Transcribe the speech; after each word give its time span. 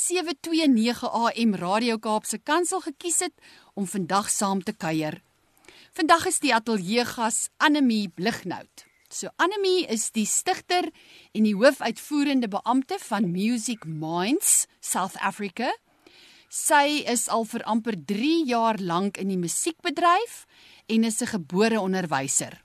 729 0.00 1.08
AM 1.12 1.54
Radio 1.54 1.98
Kaapse 2.00 2.38
Kansel 2.38 2.80
gekies 2.80 3.18
het 3.20 3.34
om 3.76 3.84
vandag 3.84 4.30
saam 4.32 4.62
te 4.64 4.72
kuier. 4.72 5.18
Vandag 5.92 6.24
is 6.30 6.38
die 6.40 6.54
ateljeegas 6.56 7.50
Anemie 7.60 8.08
Blignout. 8.08 8.86
So 9.12 9.28
Anemie 9.36 9.84
is 9.92 10.06
die 10.16 10.24
stigter 10.24 10.88
en 11.36 11.44
die 11.44 11.52
hoofuitvoerende 11.52 12.48
beampte 12.48 12.96
van 13.10 13.28
Music 13.28 13.84
Minds 13.84 14.64
South 14.80 15.20
Africa. 15.20 15.68
Sy 16.48 17.04
is 17.04 17.28
al 17.28 17.44
vir 17.52 17.66
amper 17.68 18.00
3 18.00 18.32
jaar 18.48 18.80
lank 18.80 19.20
in 19.20 19.28
die 19.28 19.40
musiekbedryf 19.42 20.46
en 20.88 21.04
is 21.04 21.20
'n 21.20 21.34
gebore 21.36 21.80
onderwyser. 21.80 22.56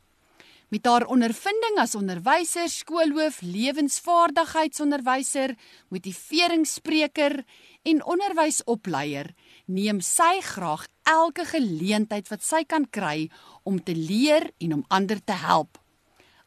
Met 0.73 0.87
haar 0.89 1.03
ondervinding 1.05 1.77
as 1.77 1.93
onderwyser, 1.95 2.69
skoolhoof, 2.69 3.41
lewensvaardigheidsonderwyser, 3.45 5.53
motiveringsspreker 5.93 7.43
en 7.85 8.01
onderwysopleier, 8.01 9.29
neem 9.69 10.01
sy 10.01 10.41
graag 10.41 10.89
elke 11.05 11.45
geleentheid 11.45 12.25
wat 12.33 12.41
sy 12.41 12.65
kan 12.65 12.89
kry 12.89 13.29
om 13.63 13.77
te 13.77 13.93
leer 13.93 14.49
en 14.57 14.73
om 14.79 14.83
ander 14.89 15.21
te 15.21 15.37
help. 15.45 15.77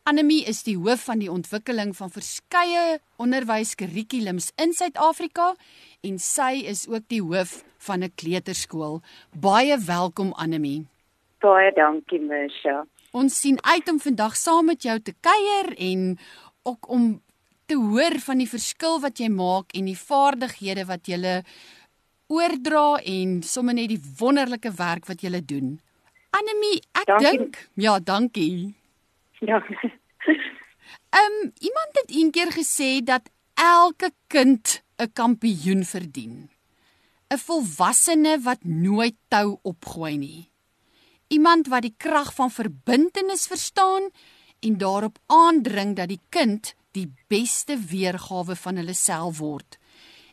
Anemie 0.08 0.44
is 0.50 0.62
die 0.66 0.78
hoof 0.80 1.04
van 1.06 1.18
die 1.22 1.30
ontwikkeling 1.30 1.94
van 1.94 2.10
verskeie 2.10 2.98
onderwyskurrikulums 3.22 4.50
in 4.58 4.74
Suid-Afrika 4.74 5.54
en 6.02 6.18
sy 6.18 6.66
is 6.66 6.88
ook 6.90 7.06
die 7.12 7.22
hoof 7.22 7.62
van 7.86 8.02
'n 8.02 8.10
kleuterskool. 8.16 9.00
Baie 9.30 9.78
welkom 9.78 10.34
Anemie. 10.34 10.86
Baie 11.38 11.72
dankie, 11.72 12.20
Misha. 12.20 12.86
Ons 13.16 13.40
sien 13.40 13.56
uit 13.64 13.88
om 13.88 14.00
vandag 14.00 14.36
saam 14.36 14.68
met 14.68 14.82
jou 14.84 14.98
te 15.00 15.14
kuier 15.24 15.72
en 15.78 16.18
ook 16.68 16.88
om 16.92 17.22
te 17.66 17.76
hoor 17.76 18.18
van 18.24 18.40
die 18.42 18.48
verskil 18.48 19.00
wat 19.00 19.20
jy 19.20 19.28
maak 19.32 19.72
en 19.76 19.88
die 19.88 19.96
vaardighede 19.96 20.84
wat 20.88 21.08
jy 21.08 21.42
oordra 22.28 22.98
en 23.08 23.38
sommer 23.42 23.74
net 23.74 23.88
die 23.88 24.02
wonderlike 24.20 24.72
werk 24.76 25.08
wat 25.08 25.24
jy 25.24 25.40
doen. 25.40 25.78
Anemie, 26.36 26.82
ek 26.92 27.14
dink, 27.24 27.56
ja, 27.80 27.98
dankie. 27.98 28.74
Ja. 29.40 29.62
Ehm 31.08 31.36
um, 31.40 31.52
iemand 31.64 31.96
het 31.96 32.10
eendag 32.12 32.52
gesê 32.52 33.00
dat 33.00 33.30
elke 33.54 34.12
kind 34.28 34.82
'n 35.00 35.12
kampioen 35.12 35.84
verdien. 35.84 36.50
'n 37.32 37.38
Volwassene 37.38 38.40
wat 38.40 38.64
nooit 38.64 39.16
tou 39.28 39.58
opgooi 39.62 40.16
nie 40.16 40.48
iemand 41.28 41.68
wat 41.68 41.82
die 41.82 41.94
krag 41.96 42.34
van 42.34 42.50
verbintenis 42.50 43.46
verstaan 43.46 44.10
en 44.60 44.78
daarop 44.78 45.18
aandring 45.26 45.96
dat 45.96 46.08
die 46.08 46.20
kind 46.28 46.74
die 46.96 47.08
beste 47.28 47.76
weergawe 47.78 48.56
van 48.56 48.80
hulle 48.80 48.94
self 48.94 49.38
word. 49.38 49.78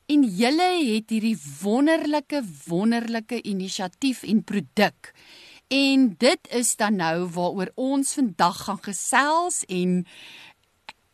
En 0.05 0.23
julle 0.23 0.69
het 0.85 1.09
hierdie 1.09 1.37
wonderlike 1.61 2.43
wonderlike 2.67 3.41
inisiatief 3.41 4.23
en 4.23 4.43
produk. 4.43 5.11
En 5.67 6.13
dit 6.21 6.49
is 6.53 6.75
dan 6.75 6.95
nou 7.02 7.25
waaroor 7.33 7.71
ons 7.75 8.13
vandag 8.13 8.63
gaan 8.67 8.81
gesels 8.85 9.63
en 9.65 10.05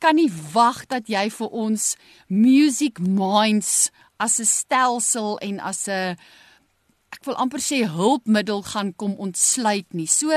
kan 0.01 0.17
nie 0.17 0.31
wag 0.53 0.85
dat 0.91 1.07
jy 1.07 1.29
vir 1.29 1.56
ons 1.63 1.95
Music 2.27 3.00
Minds 3.00 3.91
as 4.17 4.39
'n 4.39 4.45
stelsel 4.45 5.38
en 5.39 5.59
as 5.59 5.88
'n 5.88 6.17
ek 7.11 7.25
wil 7.27 7.35
amper 7.35 7.59
sê 7.59 7.83
hulpmiddel 7.97 8.61
gaan 8.73 8.94
kom 8.94 9.13
ontsluit 9.19 9.88
nie. 9.94 10.07
So 10.07 10.31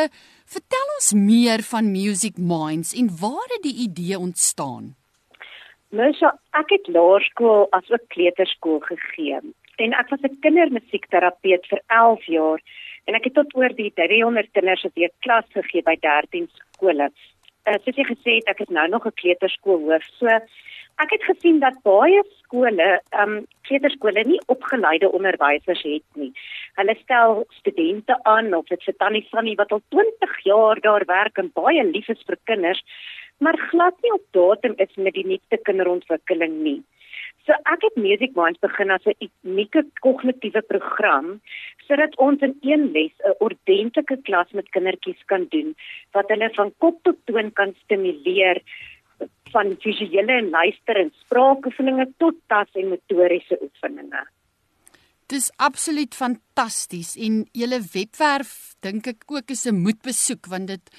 vertel 0.54 0.86
ons 0.98 1.12
meer 1.14 1.62
van 1.70 1.90
Music 1.92 2.38
Minds 2.38 2.94
en 2.94 3.10
waar 3.20 3.48
het 3.54 3.62
die 3.62 3.78
idee 3.86 4.18
ontstaan? 4.18 4.94
Mesha, 5.94 6.32
ek 6.58 6.72
het 6.74 6.88
laerskool 6.90 7.68
as 7.76 7.90
ook 7.90 8.08
kleuterskool 8.14 8.80
gegee 8.88 9.38
en 9.82 9.94
ek 10.00 10.10
was 10.10 10.22
'n 10.22 10.40
kindermusiekterapeut 10.42 11.66
vir 11.70 11.80
11 11.86 12.24
jaar 12.26 12.60
en 13.06 13.14
ek 13.14 13.24
het 13.24 13.34
tot 13.34 13.54
oor 13.54 13.72
die 13.74 13.92
300 13.94 14.50
kinders 14.52 14.82
wat 14.82 14.96
ek 14.96 15.14
klas 15.20 15.46
gegee 15.54 15.82
by 15.82 15.96
13 16.00 16.48
skole. 16.54 17.10
Uh, 17.66 17.78
soos 17.84 17.96
jy 17.96 18.04
gesê 18.04 18.30
het, 18.38 18.48
ek 18.48 18.60
is 18.60 18.68
nou 18.68 18.88
nog 18.88 19.06
'n 19.06 19.18
kleuterskoolhoof. 19.20 20.04
So 20.18 20.28
ek 21.02 21.10
het 21.16 21.24
gesien 21.26 21.60
dat 21.62 21.82
baie 21.86 22.22
skole, 22.38 22.88
ehm 23.10 23.36
um, 23.36 23.46
kleuterskole 23.64 24.22
nie 24.28 24.40
opgeleide 24.52 25.08
onderwysers 25.16 25.82
het 25.82 26.18
nie. 26.20 26.32
Hulle 26.78 26.94
stel 27.00 27.44
studente 27.58 28.16
aan 28.28 28.54
of 28.54 28.66
dit 28.68 28.82
vir 28.84 28.96
tannie 29.00 29.26
Fanny 29.30 29.54
wat 29.60 29.72
al 29.72 29.82
20 29.96 30.34
jaar 30.44 30.80
daar 30.80 31.04
werk 31.08 31.38
en 31.38 31.52
baie 31.54 31.84
lief 31.84 32.08
is 32.08 32.24
vir 32.26 32.36
kinders, 32.50 32.82
maar 33.38 33.58
glad 33.70 33.96
nie 34.02 34.12
op 34.12 34.26
datum 34.36 34.74
is 34.76 34.92
met 34.96 35.14
die 35.14 35.26
nuutste 35.26 35.58
kinderontwikkeling 35.68 36.60
nie. 36.62 36.82
So 37.44 37.52
ek 37.68 37.82
het 37.84 37.96
Music 38.00 38.36
Minds 38.36 38.60
begin 38.60 38.90
as 38.90 39.06
'n 39.06 39.30
unieke 39.44 39.82
kognitiewe 40.00 40.62
program 40.62 41.40
sodat 41.86 42.16
ons 42.16 42.40
in 42.40 42.54
een 42.62 42.92
les 42.92 43.12
'n 43.24 43.36
ordentlike 43.46 44.16
klas 44.22 44.50
met 44.52 44.70
kindertjies 44.76 45.22
kan 45.26 45.46
doen 45.50 45.74
wat 46.12 46.28
hulle 46.28 46.48
van 46.54 46.72
kop 46.78 47.02
tot 47.02 47.18
toon 47.26 47.52
kan 47.52 47.74
stimuleer 47.82 48.62
van 49.54 49.76
visuele 49.82 50.38
en 50.42 50.50
luister 50.50 50.98
en 51.00 51.12
spraakoefeninge 51.24 52.08
tot 52.22 52.38
tas 52.50 52.70
en 52.80 52.90
motoriese 52.94 53.58
oefeninge. 53.62 54.24
Dis 55.32 55.48
absoluut 55.56 56.14
fantasties 56.14 57.14
en 57.16 57.44
julle 57.56 57.78
webwerf 57.94 58.74
dink 58.84 59.06
ek 59.08 59.24
ook 59.32 59.50
is 59.54 59.64
'n 59.66 59.80
moetbesoek 59.86 60.46
want 60.52 60.68
dit 60.68 60.90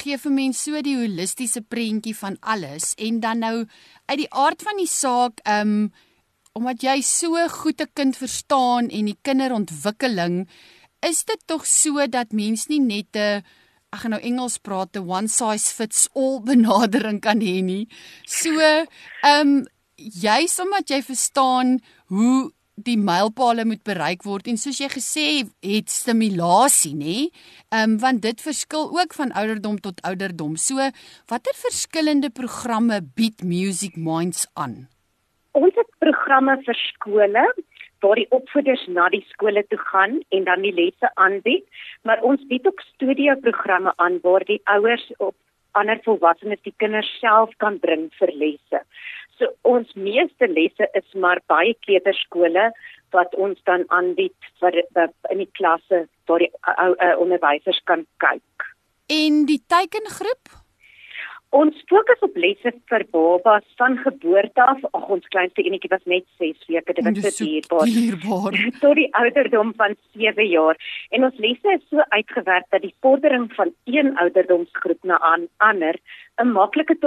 gee 0.00 0.16
vir 0.16 0.32
mense 0.32 0.62
so 0.62 0.80
die 0.80 0.96
holistiese 0.96 1.60
prentjie 1.60 2.16
van 2.16 2.36
alles 2.40 2.94
en 2.96 3.20
dan 3.20 3.38
nou 3.38 3.66
uit 4.06 4.18
die 4.18 4.32
aard 4.32 4.62
van 4.62 4.76
die 4.76 4.88
saak 4.88 5.44
um 5.44 5.92
omdat 6.54 6.82
jy 6.82 7.02
so 7.02 7.48
goed 7.48 7.80
'n 7.80 7.92
kind 7.94 8.16
verstaan 8.16 8.88
en 8.88 9.04
die 9.04 9.18
kinderontwikkeling 9.22 10.48
is 11.02 11.24
dit 11.24 11.40
tog 11.46 11.66
so 11.66 12.06
dat 12.06 12.32
mens 12.32 12.68
nie 12.68 12.80
net 12.80 13.16
'n 13.16 13.42
ek 13.94 14.02
gaan 14.02 14.16
nou 14.16 14.22
Engels 14.22 14.58
praat, 14.58 14.96
'n 14.98 15.06
one 15.06 15.28
size 15.28 15.70
fits 15.70 16.08
all 16.14 16.40
benadering 16.50 17.20
kan 17.22 17.40
hê 17.40 17.62
nie. 17.62 17.86
So, 18.26 18.50
ehm 18.58 19.40
um, 19.40 19.64
juis 19.96 20.58
omdat 20.60 20.90
jy 20.90 21.00
verstaan 21.06 21.78
hoe 22.10 22.50
die 22.74 22.96
mylpale 22.98 23.64
moet 23.64 23.84
bereik 23.86 24.24
word 24.26 24.48
en 24.50 24.56
soos 24.58 24.80
jy 24.82 24.88
gesê 24.90 25.26
het 25.62 25.90
stimulasie 25.90 26.94
nê 26.98 27.18
ehm 27.70 27.94
um, 27.94 27.98
want 28.02 28.22
dit 28.22 28.40
verskil 28.42 28.90
ook 28.90 29.14
van 29.14 29.30
ouderdom 29.32 29.78
tot 29.78 30.02
ouderdom 30.02 30.56
so 30.56 30.82
watter 31.30 31.54
verskillende 31.54 32.30
programme 32.34 32.98
bied 33.14 33.46
Music 33.46 33.96
Minds 33.96 34.48
aan 34.54 34.88
Ons 35.54 35.76
het 35.78 35.90
programme 36.02 36.56
vir 36.66 36.78
skole 36.80 37.44
waar 38.04 38.20
die 38.20 38.28
opvoeders 38.36 38.84
na 38.92 39.08
die 39.12 39.24
skole 39.30 39.64
toe 39.72 39.80
gaan 39.90 40.20
en 40.36 40.44
dan 40.48 40.64
die 40.66 40.74
lesse 40.76 41.10
aanbied, 41.14 41.64
maar 42.02 42.22
ons 42.30 42.44
bied 42.50 42.66
ook 42.68 42.84
studioprogramme 42.92 43.94
aan 43.96 44.20
waar 44.22 44.44
die 44.44 44.60
ouers 44.76 45.06
op 45.16 45.34
ander 45.80 45.98
volwassenes 46.04 46.60
die 46.62 46.74
kinders 46.82 47.08
self 47.20 47.54
kan 47.64 47.78
bring 47.82 48.10
vir 48.20 48.32
lesse. 48.42 48.82
So 49.38 49.50
ons 49.66 49.90
meeste 49.98 50.46
lesse 50.50 50.86
is 51.00 51.16
maar 51.24 51.40
baie 51.50 51.74
kleuterskole 51.86 52.68
wat 53.16 53.34
ons 53.46 53.58
dan 53.70 53.86
aanbied 53.94 54.50
vir 54.60 54.82
in 55.32 55.40
die 55.42 55.50
klasse 55.58 56.04
waar 56.30 56.44
die 56.44 56.52
onderwysers 57.18 57.80
kan 57.90 58.06
kyk. 58.22 58.68
En 59.10 59.44
die 59.50 59.60
teikengroep 59.68 60.63
Ons 61.54 61.76
fokus 61.86 62.22
op 62.26 62.34
lesse 62.42 62.72
vir 62.90 63.02
babas 63.14 63.66
van 63.78 63.94
geboorte 64.02 64.62
af. 64.62 64.80
Ag 64.98 65.04
ons 65.16 65.28
kleinste 65.30 65.62
enetjie 65.62 65.90
was 65.92 66.02
net 66.10 66.24
6 66.42 66.64
weke, 66.66 66.96
dit 66.96 67.06
was 67.06 67.36
so 67.36 67.44
dierbaar. 67.44 67.84
dierbaar. 67.86 68.58
Tot 68.82 68.98
die 68.98 69.06
ouderdom 69.20 69.70
van 69.78 69.94
7 70.18 70.48
jaar. 70.50 70.80
En 71.14 71.28
ons 71.28 71.38
lesse 71.44 71.76
is 71.76 71.86
so 71.92 72.02
uitgewerk 72.16 72.66
dat 72.74 72.82
die 72.82 72.94
vordering 73.06 73.46
van 73.54 73.70
een 73.86 74.10
ouderdomsgroep 74.24 75.06
na 75.06 75.20
'n 75.30 75.46
ander 75.70 76.00
'n 76.42 76.50
maklike 76.58 76.98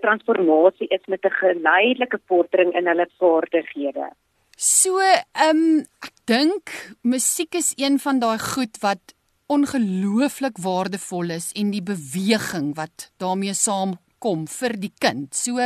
transformasie 0.00 0.88
is 0.88 1.06
met 1.06 1.24
'n 1.24 1.38
geleidelike 1.38 2.18
vordering 2.26 2.74
in 2.74 2.86
hulle 2.86 3.08
vaardighede. 3.18 4.10
So, 4.56 4.98
ehm 4.98 5.56
um, 5.56 5.86
ek 6.02 6.14
dink 6.24 6.70
musiek 7.02 7.54
is 7.54 7.72
een 7.76 7.98
van 7.98 8.18
daai 8.18 8.38
goed 8.38 8.78
wat 8.80 9.14
ongelooflik 9.50 10.58
waardevol 10.62 11.34
is 11.34 11.52
en 11.58 11.70
die 11.74 11.82
beweging 11.82 12.72
wat 12.78 13.10
daarmee 13.22 13.54
saamkom 13.54 14.46
vir 14.50 14.76
die 14.80 14.92
kind. 15.00 15.34
So 15.34 15.58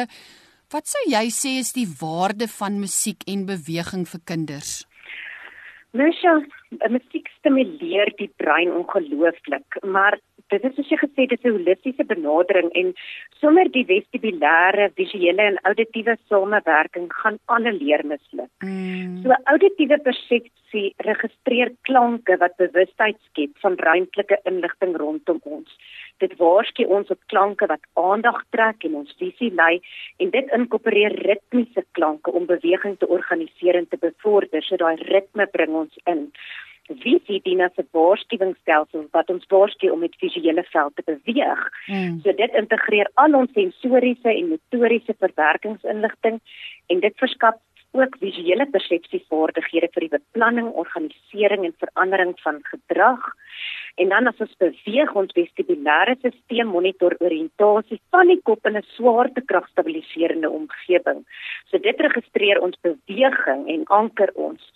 wat 0.72 0.90
sou 0.90 1.02
jy 1.10 1.26
sê 1.30 1.58
is 1.60 1.72
die 1.76 1.88
waarde 2.00 2.48
van 2.58 2.80
musiek 2.80 3.22
en 3.26 3.46
beweging 3.46 4.06
vir 4.08 4.22
kinders? 4.26 4.84
Mesha, 5.96 6.40
Musiek 6.90 7.28
stimuleer 7.38 8.10
die 8.18 8.28
brein 8.42 8.72
ongelooflik, 8.74 9.78
maar 9.86 10.18
dit 10.52 10.64
is 10.68 10.74
soos 10.76 10.90
jy 10.92 10.98
gesê 11.00 11.26
dit 11.26 11.38
is 11.38 11.44
'n 11.44 11.54
holistiese 11.56 12.04
benadering 12.04 12.70
en 12.80 12.94
sonder 13.40 13.68
die 13.76 13.84
vestibulêre, 13.84 14.90
visuele 15.00 15.42
en 15.42 15.58
auditiewe 15.62 16.16
samewerking 16.28 17.08
gaan 17.12 17.38
alle 17.46 17.72
leer 17.72 18.04
misluk. 18.04 18.50
Mm. 18.62 19.22
So 19.22 19.34
auditiewe 19.52 19.98
persepsie 19.98 20.94
registreer 21.08 21.72
klanke 21.82 22.36
wat 22.38 22.56
bewustheid 22.56 23.18
skep 23.30 23.52
van 23.64 23.76
ruimtelike 23.76 24.38
inligting 24.44 24.96
rondom 24.96 25.40
ons. 25.44 25.70
Dit 26.18 26.36
waarsku 26.38 26.84
ons 26.84 27.10
op 27.10 27.20
klanke 27.26 27.66
wat 27.66 27.82
aandag 27.94 28.38
trek 28.50 28.84
en 28.84 28.94
ons 28.94 29.16
visie 29.18 29.52
lei 29.54 29.80
en 30.18 30.30
dit 30.30 30.52
inkorporeer 30.58 31.12
ritmiese 31.28 31.84
klanke 31.92 32.30
om 32.30 32.46
beweging 32.46 32.96
te 32.98 33.08
organiseer 33.08 33.74
en 33.74 33.88
te 33.88 33.96
bevorder. 33.96 34.62
So 34.62 34.76
daai 34.76 34.96
ritme 34.96 35.46
bring 35.46 35.74
ons 35.74 35.98
in. 36.06 36.30
Visie 36.88 37.40
dien 37.42 37.60
as 37.60 37.76
'n 37.76 37.88
waarskuwingsstelsel 37.92 39.08
wat 39.10 39.30
ons 39.30 39.46
waarsku 39.48 39.90
om 39.90 39.98
met 39.98 40.16
visuele 40.18 40.62
veld 40.62 40.96
te 40.96 41.02
beweeg. 41.04 41.62
Hmm. 41.86 42.20
So 42.22 42.32
dit 42.32 42.52
integreer 42.54 43.10
al 43.14 43.34
ons 43.34 43.52
sensoriese 43.52 44.28
en 44.28 44.48
motoriese 44.48 45.14
verwerkingsinligting 45.18 46.40
en 46.86 47.00
dit 47.00 47.14
verskaf 47.16 47.54
ook 47.96 48.16
visuele 48.20 48.66
persepsievaardighede 48.74 49.88
vir 49.94 50.04
die 50.04 50.14
beplanning, 50.18 50.68
organisering 50.82 51.64
en 51.64 51.74
verandering 51.80 52.34
van 52.44 52.60
gedrag. 52.70 53.22
En 53.96 54.08
dan 54.12 54.28
as 54.28 54.40
ons 54.44 54.56
beweeg 54.60 55.12
ons 55.16 55.32
vestibulêre 55.38 56.16
stelsel 56.18 56.68
monitor 56.68 57.16
oriëntasie 57.24 58.00
van 58.12 58.28
die 58.32 58.40
kop 58.48 58.66
in 58.66 58.76
'n 58.76 58.88
swaartekrag 58.96 59.68
stabiliserende 59.68 60.50
omgewing. 60.50 61.24
So 61.70 61.78
dit 61.78 62.00
registreer 62.00 62.60
ons 62.60 62.76
beweging 62.80 63.68
en 63.68 63.84
anker 63.84 64.30
ons 64.34 64.72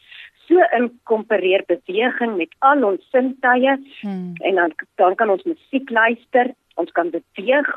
so 0.51 0.67
inkompereer 0.77 1.63
beweging 1.71 2.37
met 2.37 2.55
al 2.67 2.83
ons 2.89 3.05
sintuie 3.15 3.77
hmm. 4.03 4.35
en 4.49 4.59
dan 4.63 4.75
dan 5.01 5.15
kan 5.21 5.31
ons 5.31 5.47
musiek 5.49 5.91
luister, 5.91 6.53
ons 6.75 6.91
kan 6.97 7.13
beweeg 7.15 7.71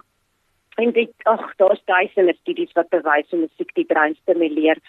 en 0.81 0.93
dit 0.93 1.27
ag 1.29 1.43
daar's 1.61 1.81
duisende 1.89 2.33
studies 2.41 2.73
wat 2.77 2.89
bewys 2.89 3.29
hoe 3.29 3.43
musiek 3.43 3.73
die 3.77 3.85
brein 3.85 4.15
stimuleer. 4.21 4.81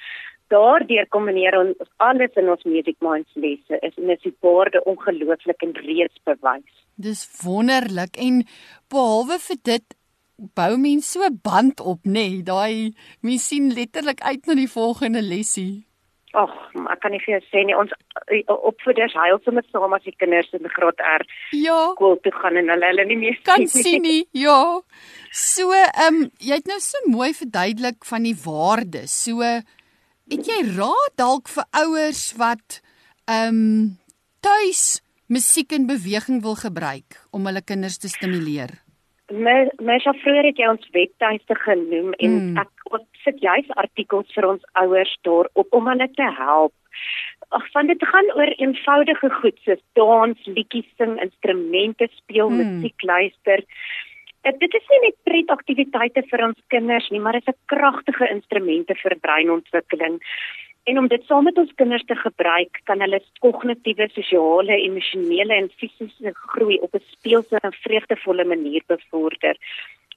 Daardeur 0.52 1.08
kombineer 1.12 1.56
ons 1.58 1.90
alles 2.04 2.36
in 2.40 2.48
ons 2.52 2.64
music 2.68 2.96
minds 3.04 3.36
lesse 3.44 3.80
is 3.80 3.98
en 4.00 4.12
is 4.14 4.24
baie 4.44 4.84
ongelooflik 4.92 5.66
en 5.66 5.76
reeds 5.84 6.24
bewys. 6.28 6.80
Dis 6.96 7.24
wonderlik 7.42 8.16
en 8.20 8.42
behalwe 8.92 9.40
vir 9.48 9.60
dit 9.72 9.96
bou 10.58 10.74
mens 10.80 11.12
so 11.14 11.26
band 11.48 11.80
op 11.80 12.04
nê 12.04 12.28
nee, 12.28 12.42
daai 12.42 12.94
mens 13.22 13.48
sien 13.48 13.70
letterlik 13.74 14.20
uit 14.22 14.46
na 14.46 14.56
die 14.58 14.70
volgende 14.70 15.22
lesie. 15.22 15.84
Ag, 16.34 16.54
ek 16.90 17.00
kan 17.02 17.12
nie 17.14 17.20
vir 17.22 17.36
jou 17.36 17.42
sê 17.46 17.62
nie. 17.66 17.76
Ons 17.78 17.92
eh, 18.26 18.42
opvoeders 18.50 19.14
huil 19.14 19.38
sommer 19.44 19.64
saam 19.70 19.94
as 19.94 20.02
die 20.06 20.14
kinders 20.18 20.50
in 20.56 20.66
graad 20.72 20.98
R 20.98 21.24
ja. 21.54 21.78
skool 21.94 22.18
toe 22.24 22.32
gaan 22.34 22.58
en 22.58 22.72
hulle 22.74 22.90
hulle 22.90 23.06
nie 23.10 23.20
meer 23.20 23.38
kan 23.46 23.66
sien 23.70 24.02
nie. 24.02 24.24
Ja. 24.34 24.58
So, 25.30 25.70
ehm 25.74 26.24
um, 26.24 26.28
jy 26.42 26.58
het 26.58 26.70
nou 26.70 26.80
so 26.82 27.00
mooi 27.10 27.30
verduidelik 27.38 28.02
van 28.10 28.26
die 28.26 28.36
waardes. 28.44 29.14
So, 29.28 29.46
het 30.34 30.50
jy 30.50 30.60
raad 30.74 31.18
dalk 31.20 31.50
vir 31.54 31.68
ouers 31.84 32.26
wat 32.40 32.80
ehm 33.30 33.60
um, 33.62 33.90
tuis 34.44 35.00
musiek 35.32 35.72
en 35.72 35.86
beweging 35.88 36.42
wil 36.44 36.56
gebruik 36.58 37.20
om 37.32 37.46
hulle 37.48 37.62
kinders 37.64 37.98
te 37.98 38.10
stimuleer? 38.12 38.74
My 39.32 39.70
my 39.80 39.96
sjofreur 40.04 40.44
het 40.44 40.58
jy 40.60 40.68
ons 40.68 40.90
webtuiste 40.92 41.56
genoem 41.62 42.12
en 42.18 42.34
mm. 42.34 42.58
ek 42.60 42.73
sit 43.24 43.40
juis 43.42 43.68
artikels 43.80 44.32
vir 44.36 44.46
ons 44.48 44.64
ouers 44.72 45.12
daar 45.22 45.48
op 45.52 45.72
om 45.72 45.86
hulle 45.88 46.08
te 46.12 46.30
help. 46.38 46.72
Ag 47.48 47.66
van 47.72 47.86
dit 47.86 48.02
gaan 48.12 48.30
oor 48.38 48.50
eenvoudige 48.56 49.30
goed 49.40 49.58
soos 49.64 49.82
dans, 49.98 50.46
liedjies 50.46 50.88
sing, 50.96 51.20
instrumente 51.22 52.08
speel, 52.14 52.50
mm. 52.50 52.60
musiek 52.60 53.02
luister. 53.02 53.64
Dit, 54.44 54.58
dit 54.60 54.74
is 54.74 54.90
nie 54.92 55.00
net 55.06 55.16
pretaktiwiteite 55.28 56.24
vir 56.30 56.44
ons 56.48 56.60
kinders 56.68 57.08
nie, 57.10 57.20
maar 57.20 57.38
dit 57.38 57.48
is 57.48 57.54
'n 57.54 57.72
kragtige 57.72 58.28
instrumente 58.30 58.94
vir 59.02 59.16
breinontwikkeling. 59.20 60.20
En 60.84 60.98
om 60.98 61.06
dit 61.08 61.22
saam 61.24 61.44
met 61.44 61.58
ons 61.58 61.72
kinders 61.80 62.04
te 62.04 62.14
gebruik, 62.14 62.80
kan 62.84 63.00
hulle 63.00 63.20
kognitiewe, 63.40 64.08
sosiale, 64.12 64.76
emosionele 64.76 65.54
en 65.54 65.70
fisiese 65.80 66.32
groei 66.34 66.76
op 66.84 66.94
'n 66.94 67.04
speelse 67.14 67.58
en 67.60 67.72
vreugdevolle 67.72 68.44
manier 68.44 68.82
bevorder. 68.86 69.56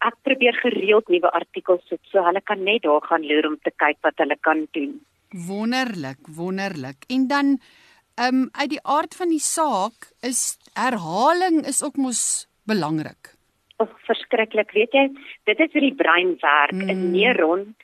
Ek 0.05 0.15
probeer 0.27 0.53
gereeld 0.61 1.09
nuwe 1.09 1.31
artikels 1.31 1.81
sit 1.89 2.01
so 2.11 2.21
hulle 2.25 2.41
kan 2.41 2.63
net 2.63 2.83
daar 2.83 3.01
gaan 3.01 3.25
loer 3.25 3.47
om 3.49 3.57
te 3.63 3.73
kyk 3.83 3.97
wat 4.05 4.17
hulle 4.21 4.37
kan 4.41 4.67
doen. 4.77 4.99
Wonderlik, 5.47 6.19
wonderlik. 6.27 7.07
En 7.09 7.27
dan 7.27 7.57
ehm 8.17 8.43
um, 8.43 8.49
uit 8.51 8.69
die 8.69 8.83
aard 8.83 9.15
van 9.15 9.29
die 9.29 9.41
saak 9.41 10.11
is 10.21 10.57
herhaling 10.73 11.65
is 11.65 11.83
ook 11.83 11.97
mos 11.97 12.47
belangrik. 12.65 13.33
Of 13.77 13.89
verskriklik, 14.09 14.71
weet 14.73 14.93
jy, 14.93 15.09
dit 15.45 15.59
is 15.59 15.73
hoe 15.73 15.81
die 15.81 15.95
brein 15.95 16.37
werk. 16.41 16.73
'n 16.73 16.89
mm. 16.93 17.11
neuron 17.11 17.75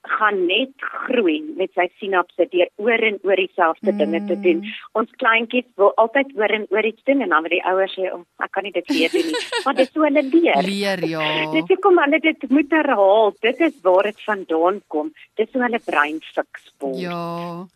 gaan 0.00 0.46
net 0.46 0.72
groei 0.80 1.40
met 1.56 1.72
sy 1.76 1.86
sinapse 2.00 2.46
deur 2.52 2.70
oor 2.80 3.02
en 3.04 3.18
oor 3.26 3.36
dieselfde 3.36 3.92
mm. 3.92 3.98
dinge 4.00 4.20
te 4.30 4.36
doen. 4.40 4.62
Mm. 4.64 4.78
Ons 5.00 5.12
kleintjies 5.20 5.68
wil 5.80 5.92
altyd 6.00 6.32
oor 6.38 6.54
en 6.56 6.66
oor 6.72 6.88
iets 6.88 7.04
doen 7.04 7.20
en 7.20 7.34
dan 7.34 7.44
wil 7.44 7.54
die 7.56 7.62
ouers 7.68 7.94
sê, 7.98 8.08
oh, 8.08 8.22
"Ek 8.40 8.52
kan 8.56 8.64
nie 8.64 8.72
dit 8.72 8.88
weer 8.88 9.12
doen 9.12 9.28
nie." 9.28 9.44
Maar 9.64 9.76
dit 9.76 9.86
is 9.86 9.92
so 9.92 10.06
hulle 10.06 10.22
leer. 10.22 10.62
Leer 10.64 11.04
ja. 11.04 11.28
Dit 11.56 11.70
is 11.70 11.82
kom 11.84 12.00
hulle 12.00 12.20
dit 12.20 12.50
moet 12.50 12.70
herhaal. 12.70 13.34
Dit 13.40 13.60
is 13.60 13.76
waar 13.82 14.08
dit 14.08 14.20
vandaan 14.24 14.82
kom. 14.88 15.12
Dit 15.36 15.48
is 15.48 15.54
hoe 15.54 15.62
hulle 15.62 15.80
brein 15.84 16.20
fiks 16.34 16.72
word. 16.78 17.00
Ja. 17.00 17.66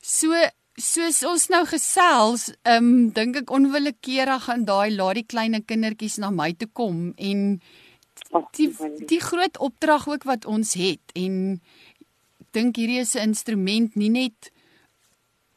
So 0.00 0.32
soos 0.80 1.22
ons 1.22 1.48
nou 1.52 1.62
gesels, 1.70 2.50
ehm 2.64 2.88
um, 2.88 3.10
dink 3.14 3.36
ek 3.44 3.50
onwillekeurig 3.54 4.48
gaan 4.48 4.64
daai 4.66 4.90
laat 4.96 5.20
die 5.20 5.28
klein 5.28 5.54
kindertjies 5.62 6.18
na 6.18 6.30
my 6.34 6.52
toe 6.52 6.68
kom 6.72 7.12
en 7.18 7.60
die 8.56 8.70
die 9.06 9.20
groot 9.20 9.58
opdrag 9.58 10.08
ook 10.08 10.24
wat 10.24 10.44
ons 10.44 10.74
het 10.74 11.14
en 11.14 11.60
dink 12.54 12.76
hierdie 12.76 13.00
is 13.02 13.14
'n 13.14 13.30
instrument 13.30 13.96
nie 13.96 14.10
net 14.10 14.50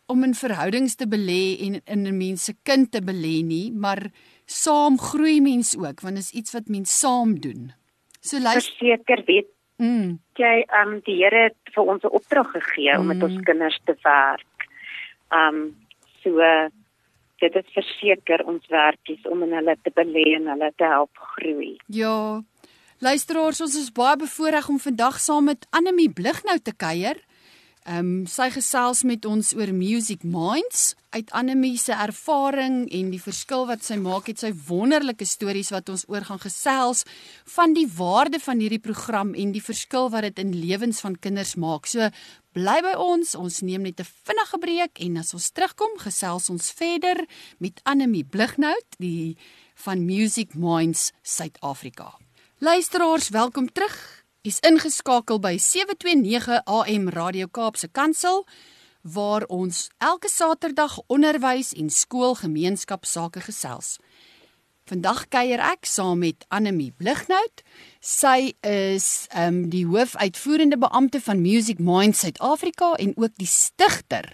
om 0.07 0.23
in 0.23 0.33
verhoudings 0.33 0.95
te 0.95 1.07
belê 1.07 1.59
en 1.65 1.81
in 1.85 2.07
'n 2.07 2.17
mens 2.17 2.43
se 2.43 2.53
kind 2.63 2.91
te 2.91 3.01
belê 3.01 3.43
nie, 3.43 3.71
maar 3.71 4.11
saam 4.45 4.97
groei 4.97 5.41
mens 5.41 5.77
ook 5.77 6.01
want 6.01 6.17
is 6.17 6.31
iets 6.31 6.53
wat 6.53 6.67
mens 6.67 6.99
saam 6.99 7.39
doen. 7.39 7.73
So 8.21 8.39
luister 8.39 8.73
seker 8.79 9.23
weet 9.25 9.49
mm. 9.77 10.19
jy 10.35 10.63
ehm 10.67 10.93
um, 10.93 10.99
die 11.03 11.15
Here 11.15 11.43
het 11.49 11.73
vir 11.75 11.83
ons 11.83 12.03
'n 12.03 12.15
opdrag 12.19 12.51
gegee 12.51 12.93
mm. 12.93 12.99
om 12.99 13.07
met 13.07 13.23
ons 13.23 13.35
mm. 13.35 13.43
kinders 13.43 13.79
te 13.83 13.95
werk. 14.01 14.57
Ehm 15.29 15.55
um, 15.55 15.75
so 16.23 16.39
dit 17.39 17.55
is 17.55 17.73
verseker 17.73 18.43
ons 18.45 18.67
werkies 18.67 19.25
om 19.29 19.43
in 19.43 19.53
hulle 19.53 19.75
te 19.83 19.91
belê 19.93 20.35
en 20.35 20.47
hulle 20.47 20.71
te 20.75 20.83
help 20.83 21.17
groei. 21.35 21.77
Ja. 21.85 22.41
Luisteraars, 22.97 23.59
ons 23.61 23.75
is 23.77 23.91
baie 23.93 24.17
bevoorreg 24.17 24.67
om 24.73 24.79
vandag 24.81 25.19
saam 25.21 25.45
met 25.45 25.67
Annelie 25.69 26.09
Blighnou 26.09 26.57
te 26.57 26.73
kuier. 26.73 27.19
Ehm 27.85 27.99
um, 27.99 28.25
sy 28.25 28.47
gesels 28.51 29.03
met 29.05 29.25
ons 29.29 29.51
oor 29.53 29.69
Music 29.69 30.25
Minds 30.25 30.95
uit 31.13 31.29
Annelie 31.31 31.77
se 31.77 31.93
ervaring 31.93 32.89
en 32.89 33.13
die 33.13 33.21
verskil 33.21 33.67
wat 33.69 33.85
sy 33.85 33.99
maak 34.01 34.31
het 34.33 34.41
sy 34.41 34.49
wonderlike 34.65 35.29
stories 35.29 35.69
wat 35.75 35.93
ons 35.93 36.07
oor 36.09 36.25
gaan 36.25 36.41
gesels 36.41 37.05
van 37.53 37.77
die 37.77 37.85
waarde 37.85 38.41
van 38.41 38.65
hierdie 38.65 38.81
program 38.81 39.37
en 39.37 39.53
die 39.53 39.63
verskil 39.63 40.09
wat 40.09 40.25
dit 40.31 40.41
in 40.41 40.57
lewens 40.57 41.05
van 41.05 41.21
kinders 41.21 41.53
maak. 41.55 41.85
So 41.85 42.09
bly 42.57 42.81
by 42.81 42.97
ons. 42.97 43.37
Ons 43.37 43.61
neem 43.61 43.85
net 43.85 44.01
'n 44.01 44.09
vinnige 44.25 44.57
breek 44.57 44.99
en 45.05 45.17
as 45.17 45.35
ons 45.37 45.51
terugkom, 45.51 45.99
gesels 46.01 46.49
ons 46.49 46.71
verder 46.71 47.27
met 47.59 47.79
Annelie 47.85 48.25
Blighnou, 48.25 48.75
die 48.97 49.37
van 49.85 50.05
Music 50.05 50.55
Minds 50.55 51.11
Suid-Afrika. 51.21 52.26
Luisteraars, 52.59 53.29
welkom 53.29 53.71
terug. 53.71 54.23
Is 54.41 54.59
ingeskakel 54.59 55.37
by 55.39 55.57
729 55.61 56.63
AM 56.65 57.09
Radio 57.09 57.45
Kaapse 57.51 57.87
Kansel 57.87 58.47
waar 59.01 59.45
ons 59.45 59.89
elke 59.97 60.29
Saterdag 60.29 60.95
onderwys 61.05 61.69
en 61.77 61.91
skoolgemeenskapsake 61.93 63.43
gesels. 63.45 63.99
Vandag 64.89 65.27
kuier 65.29 65.61
ek 65.61 65.85
saam 65.85 66.25
met 66.25 66.47
Annelie 66.49 66.89
Blighnout. 66.97 67.61
Sy 68.01 68.55
is 68.65 69.27
ehm 69.29 69.53
um, 69.53 69.61
die 69.69 69.85
hoofuitvoerende 69.85 70.81
beampte 70.81 71.21
van 71.21 71.45
Music 71.45 71.77
Minds 71.77 72.25
Suid-Afrika 72.25 72.95
en 72.97 73.13
ook 73.21 73.37
die 73.37 73.51
stigter. 73.53 74.33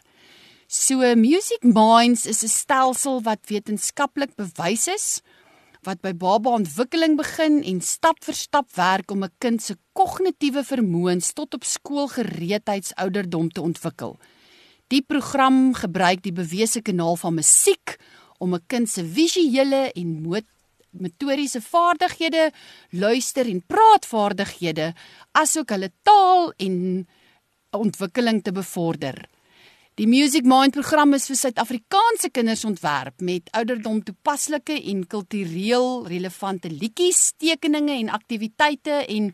So 0.72 1.04
Music 1.20 1.68
Minds 1.68 2.24
is 2.26 2.44
'n 2.44 2.56
stelsel 2.56 3.22
wat 3.28 3.52
wetenskaplik 3.52 4.36
bewys 4.40 4.88
is 4.88 5.22
wat 5.84 6.02
by 6.04 6.14
baba 6.16 6.54
ontwikkeling 6.56 7.18
begin 7.20 7.62
en 7.68 7.82
stap 7.84 8.22
vir 8.24 8.36
stap 8.38 8.70
werk 8.76 9.12
om 9.12 9.24
'n 9.24 9.32
kind 9.40 9.62
se 9.62 9.76
kognitiewe 9.94 10.64
vermoëns 10.64 11.34
tot 11.34 11.54
op 11.54 11.64
skoolgereedheidsouderdom 11.64 13.50
te 13.50 13.62
ontwikkel. 13.62 14.18
Die 14.88 15.02
program 15.02 15.74
gebruik 15.74 16.24
die 16.24 16.32
bewese 16.32 16.82
kanaal 16.82 17.16
van 17.16 17.36
musiek 17.36 17.98
om 18.40 18.54
'n 18.54 18.66
kind 18.68 18.90
se 18.90 19.04
visuele 19.04 19.92
en 19.92 20.22
motoriese 20.92 21.62
vaardighede, 21.62 22.52
luister 22.90 23.46
en 23.50 23.64
praatvaardighede, 23.66 24.94
asook 25.32 25.70
hulle 25.70 25.92
taal 26.02 26.54
en 26.58 27.08
ontwikkeling 27.72 28.44
te 28.44 28.52
bevorder. 28.52 29.30
Die 29.96 30.08
Music 30.08 30.42
Mind 30.44 30.74
program 30.74 31.12
is 31.14 31.28
vir 31.30 31.38
Suid-Afrikaanse 31.38 32.32
kinders 32.34 32.64
ontwerp 32.66 33.22
met 33.22 33.52
ouderdom 33.54 34.00
toepaslike 34.02 34.74
en 34.90 35.04
kultureel 35.06 36.08
relevante 36.10 36.72
liedjies, 36.72 37.36
tekeninge 37.38 38.00
en 38.00 38.10
aktiwiteite 38.10 39.04
en 39.14 39.28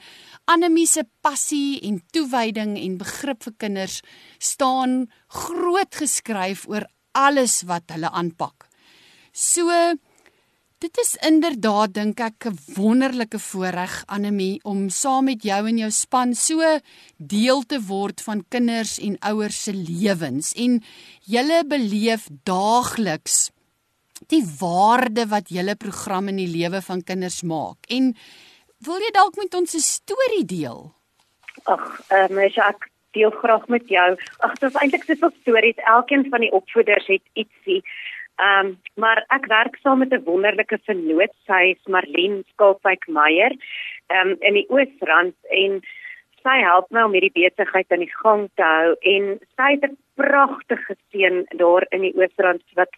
Annelie 0.51 0.83
se 0.91 1.05
passie 1.23 1.79
en 1.87 2.01
toewyding 2.11 2.75
en 2.75 2.99
begrip 2.99 3.47
vir 3.47 3.55
kinders 3.63 4.01
staan 4.35 5.05
groot 5.31 6.01
geskryf 6.01 6.65
oor 6.67 6.89
alles 7.15 7.61
wat 7.71 7.95
hulle 7.95 8.11
aanpak. 8.11 8.67
So 9.31 9.71
Dit 10.79 10.95
is 11.01 11.17
inderdaad 11.27 11.91
dink 11.93 12.21
ek 12.23 12.45
'n 12.47 12.57
wonderlike 12.75 13.39
voorreg 13.39 14.03
Anemie 14.07 14.59
om 14.63 14.89
saam 14.89 15.25
met 15.25 15.43
jou 15.43 15.67
en 15.67 15.77
jou 15.77 15.89
span 15.91 16.33
so 16.33 16.79
deel 17.17 17.63
te 17.67 17.79
word 17.87 18.21
van 18.21 18.45
kinders 18.47 18.97
en 18.97 19.17
ouers 19.19 19.63
se 19.63 19.73
lewens 19.73 20.53
en 20.55 20.79
julle 21.27 21.63
beleef 21.67 22.29
daagliks 22.43 23.51
die 24.27 24.43
waarde 24.59 25.27
wat 25.27 25.49
julle 25.49 25.75
program 25.75 26.27
in 26.27 26.39
die 26.39 26.47
lewe 26.47 26.81
van 26.81 27.03
kinders 27.03 27.43
maak. 27.43 27.83
En 27.89 28.15
wil 28.79 29.03
jy 29.03 29.11
dalk 29.11 29.35
met 29.35 29.53
ons 29.53 29.75
'n 29.75 29.83
storie 29.83 30.45
deel? 30.45 30.93
Ag, 31.63 32.01
ehm 32.07 32.31
um, 32.31 32.39
ek 32.39 32.87
deel 33.11 33.31
graag 33.31 33.67
met 33.67 33.87
jou. 33.87 34.15
Ag, 34.39 34.53
dit 34.59 34.69
is 34.69 34.81
eintlik 34.81 35.03
soveel 35.03 35.33
stories. 35.41 35.75
Elkeen 35.75 36.29
van 36.29 36.39
die 36.39 36.51
opvoeders 36.51 37.07
het 37.07 37.25
ietsie. 37.33 37.83
Ehm 38.39 38.65
um, 38.65 38.77
maar 38.95 39.19
ek 39.35 39.47
werk 39.51 39.75
saam 39.83 39.99
met 39.99 40.13
'n 40.15 40.23
wonderlike 40.23 40.77
vernoot, 40.87 41.33
sy 41.47 41.63
is 41.75 41.91
Marlene 41.93 42.43
Skalkwyk 42.51 43.07
Meyer, 43.07 43.53
ehm 44.07 44.29
um, 44.29 44.37
in 44.39 44.53
die 44.53 44.69
Oosrand 44.69 45.35
en 45.49 45.81
sy 46.43 46.55
help 46.63 46.87
my 46.89 47.03
om 47.03 47.17
hierdie 47.17 47.35
besigheid 47.35 47.91
aan 47.91 48.05
die 48.05 48.15
gang 48.21 48.47
te 48.55 48.63
hou 48.63 48.95
en 49.13 49.25
sy 49.57 49.69
het 49.75 49.83
'n 49.89 49.97
pragtige 50.15 50.95
seun 51.11 51.45
daar 51.63 51.85
in 51.91 52.01
die 52.07 52.15
Oosrand 52.15 52.63
wat 52.79 52.93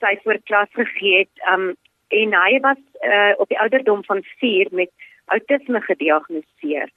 sy 0.00 0.14
voor 0.22 0.38
klas 0.44 0.70
gegee 0.72 1.18
het. 1.18 1.34
Ehm 1.50 1.68
um, 1.68 1.76
en 2.08 2.32
hy 2.32 2.60
was 2.60 2.80
uh, 3.04 3.32
op 3.36 3.48
die 3.48 3.60
ouderdom 3.60 4.04
van 4.04 4.22
4 4.40 4.68
met 4.70 4.90
autisme 5.26 5.80
gediagnoseer. 5.80 6.88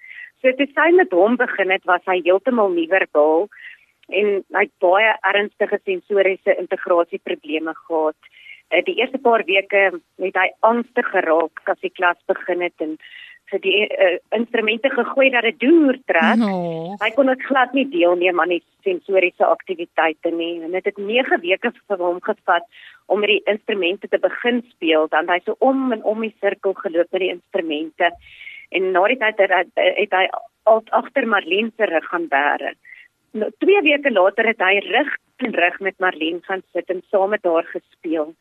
So 0.42 0.54
toe 0.58 0.68
sy 0.74 0.92
met 0.96 1.12
hom 1.12 1.36
begin 1.36 1.72
het, 1.72 1.84
was 1.84 2.06
hy 2.06 2.22
heeltemal 2.24 2.70
nie 2.70 2.88
verbaal 2.88 3.50
en 4.12 4.30
hy 4.56 4.63
het 4.68 4.75
baie 4.84 5.15
ernstige 5.32 5.80
sensoriese 5.84 6.56
integrasieprobleme 6.60 7.74
gehad. 7.88 8.32
Uh, 8.72 8.84
die 8.88 8.98
eerste 9.01 9.20
paar 9.20 9.44
weke 9.48 9.89
het 10.24 10.39
hy 10.39 10.48
angstig 10.68 11.08
geraak 11.12 11.63
as 11.65 11.80
die 11.84 11.94
klas 11.94 12.20
begin 12.32 12.63
het 12.68 12.86
en 12.86 12.98
vir 13.51 13.62
die 13.63 13.80
uh, 13.84 14.18
instrumente 14.38 14.89
gegooi 14.94 15.30
dat 15.34 15.48
dit 15.48 15.60
deur 15.63 15.98
trek. 16.08 16.39
No. 16.39 16.96
Hy 17.01 17.10
kon 17.15 17.32
ook 17.32 17.44
glad 17.50 17.74
nie 17.75 17.88
deelneem 17.91 18.39
aan 18.39 18.53
die 18.56 18.63
sensoriese 18.86 19.46
aktiwiteite 19.46 20.32
nie. 20.36 20.53
En 20.63 20.72
dit 20.77 20.88
het 20.88 20.98
9 20.98 21.41
weke 21.44 21.74
vir 21.75 22.06
hom 22.06 22.22
gevat 22.24 22.68
om 23.12 23.20
met 23.24 23.34
die 23.34 23.41
instrumente 23.51 24.08
te 24.08 24.22
begin 24.24 24.62
speel. 24.70 25.10
Dan 25.12 25.30
hy 25.32 25.41
so 25.46 25.58
om 25.60 25.91
en 25.96 26.03
om 26.08 26.24
die 26.24 26.34
sirkel 26.39 26.77
geloop 26.80 27.12
met 27.12 27.25
die 27.25 27.34
instrumente. 27.36 28.13
En 28.72 28.91
na 28.96 29.03
die 29.12 29.20
tyd 29.20 29.44
het 29.44 29.51
hy, 29.58 29.65
het 30.00 30.15
hy 30.15 30.25
al 30.70 30.84
agter 31.01 31.27
Marlene 31.27 31.74
se 31.75 31.89
rug 31.91 32.08
gaan 32.13 32.30
bære. 32.32 32.75
Nou, 33.32 33.52
twee 33.64 33.82
weke 33.82 34.12
later 34.12 34.48
het 34.50 34.64
hy 34.64 34.80
rug 34.88 35.12
en 35.46 35.56
rug 35.56 35.80
met 35.80 36.00
Marlene 36.04 36.42
gaan 36.48 36.64
sit 36.76 36.90
en 36.92 37.02
saam 37.10 37.32
met 37.32 37.46
haar 37.48 37.68
gespeel. 37.72 38.34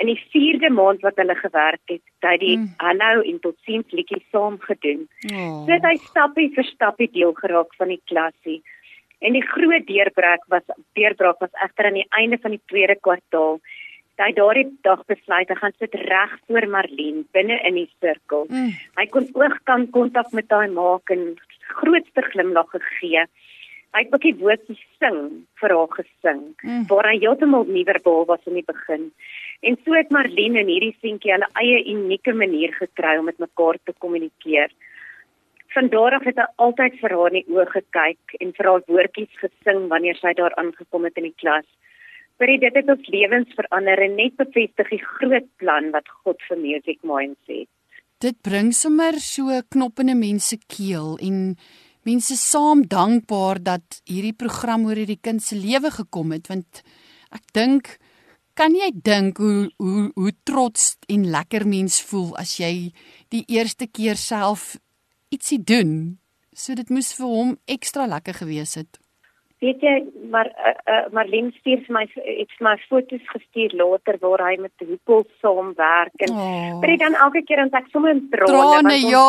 In 0.00 0.08
die 0.08 0.18
4de 0.32 0.70
maand 0.72 1.02
wat 1.04 1.18
hulle 1.20 1.34
gewerk 1.36 1.82
het, 1.92 2.00
het 2.00 2.28
hy 2.30 2.36
die 2.40 2.56
mm. 2.56 2.70
aanhou 2.88 3.20
en 3.20 3.40
totsiens 3.44 3.92
liedjie 3.92 4.22
saam 4.32 4.56
gedoen. 4.64 5.04
Oh. 5.28 5.66
So 5.66 5.74
het 5.74 5.84
hy 5.84 5.96
stappie 6.06 6.48
vir 6.54 6.68
stappie 6.70 7.10
deel 7.12 7.34
geraak 7.36 7.74
van 7.76 7.92
die 7.92 8.00
klasie. 8.08 8.60
En 9.20 9.36
die 9.36 9.44
groot 9.44 9.84
deurbreek 9.86 10.46
was 10.48 10.64
deurbraak 10.96 11.42
was 11.44 11.52
egter 11.66 11.90
aan 11.90 12.00
die 12.00 12.08
einde 12.16 12.38
van 12.40 12.56
die 12.56 12.62
tweede 12.72 12.96
kwartaal. 12.96 13.60
Hy 14.20 14.32
daardie 14.36 14.66
dag 14.84 15.00
besluit 15.08 15.48
hy 15.48 15.56
gaan 15.56 15.76
sit 15.80 15.94
reg 16.08 16.32
voor 16.48 16.66
Marlene 16.68 17.24
binne 17.36 17.56
in 17.68 17.76
die 17.80 17.88
sirkel. 18.00 18.46
Mm. 18.48 18.72
Hy 18.96 19.06
kon 19.12 19.28
oogkant 19.36 19.92
kontak 19.96 20.32
met 20.36 20.52
haar 20.52 20.68
maak 20.72 21.12
en 21.12 21.34
grootste 21.80 22.24
glimlag 22.32 22.72
gegee. 22.72 23.24
Hy 23.90 24.04
het 24.04 24.10
bietjie 24.12 24.36
woord 24.38 24.62
gesing 24.68 25.18
vir 25.60 25.72
haar 25.74 25.94
gesing 25.96 26.42
mm. 26.62 26.84
waar 26.90 27.08
hy 27.10 27.16
heeltemal 27.18 27.64
nie 27.66 27.82
verbaal 27.88 28.28
was 28.28 28.44
in 28.46 28.60
die 28.60 28.66
begin. 28.66 29.08
En 29.66 29.76
so 29.84 29.96
het 29.98 30.12
Marlene 30.14 30.62
en 30.62 30.70
hierdie 30.70 30.94
seentjie 31.00 31.34
hulle 31.34 31.48
eie 31.62 31.80
unieke 31.94 32.34
manier 32.36 32.72
gekry 32.76 33.16
om 33.18 33.26
met 33.26 33.42
mekaar 33.42 33.80
te 33.84 33.94
kommunikeer. 33.98 34.70
Van 35.74 35.90
daar 35.90 36.16
af 36.18 36.24
het 36.26 36.38
hy 36.38 36.46
altyd 36.66 36.96
vir 37.02 37.16
haar 37.16 37.34
in 37.34 37.40
die 37.40 37.56
oë 37.56 37.66
gekyk 37.74 38.38
en 38.38 38.54
vir 38.56 38.70
haar 38.70 38.86
woordjies 38.86 39.42
gesing 39.42 39.84
wanneer 39.90 40.18
sy 40.22 40.32
daar 40.38 40.54
aangekom 40.62 41.06
het 41.06 41.18
in 41.18 41.28
die 41.30 41.38
klas. 41.42 41.66
Maar 42.38 42.54
dit 42.62 42.78
het 42.78 42.88
ons 42.88 43.10
lewens 43.12 43.58
verander 43.58 44.00
en 44.06 44.16
net 44.16 44.38
bevestig 44.38 44.94
die 44.94 45.02
groot 45.02 45.50
plan 45.60 45.90
wat 45.92 46.08
God 46.22 46.40
vir 46.48 46.62
Music 46.62 47.02
Minds 47.02 47.52
het. 47.52 47.68
Dit 48.20 48.36
bring 48.44 48.72
sommer 48.76 49.16
so 49.20 49.60
knop 49.72 50.00
in 50.00 50.10
'n 50.10 50.18
mens 50.18 50.48
se 50.48 50.58
keel 50.68 51.18
en 51.18 51.56
mense 52.08 52.36
saam 52.36 52.84
dankbaar 52.88 53.62
dat 53.62 54.00
hierdie 54.08 54.36
program 54.36 54.86
oor 54.88 54.96
hierdie 54.96 55.20
kind 55.20 55.42
se 55.44 55.58
lewe 55.58 55.90
gekom 55.90 56.32
het 56.36 56.48
want 56.52 56.82
ek 57.30 57.44
dink 57.56 57.96
kan 58.58 58.74
jy 58.76 58.90
dink 58.92 59.38
hoe 59.40 59.70
hoe 59.80 60.10
hoe 60.14 60.32
trots 60.44 60.96
en 61.08 61.28
lekker 61.32 61.66
mens 61.68 62.00
voel 62.10 62.34
as 62.40 62.56
jy 62.60 62.90
die 63.32 63.44
eerste 63.48 63.86
keer 63.86 64.18
self 64.20 64.74
ietsie 65.30 65.60
doen? 65.62 66.18
So 66.52 66.74
dit 66.74 66.90
moes 66.90 67.12
vir 67.16 67.30
hom 67.30 67.54
ekstra 67.70 68.08
lekker 68.10 68.42
gewees 68.42 68.74
het 68.76 68.98
weet 69.60 69.82
jy 69.84 69.94
maar 70.32 70.48
uh, 70.48 70.72
uh, 70.88 71.00
Marlene 71.12 71.52
stuur 71.58 71.82
vir 71.84 71.94
my 71.96 72.04
het 72.14 72.54
my 72.64 72.74
foto's 72.88 73.24
gestuur 73.32 73.74
later 73.76 74.16
waar 74.22 74.44
hy 74.46 74.54
met 74.62 74.84
Hoepel 74.86 75.26
saamwerk 75.42 76.24
en 76.26 76.32
oh. 76.32 76.78
maar 76.80 76.94
dan 77.02 77.18
elke 77.26 77.42
keer 77.48 77.60
dan 77.62 77.72
ek 77.80 77.90
sommer 77.92 78.14
in 78.16 78.22
trane 78.32 78.96
ja 79.04 79.26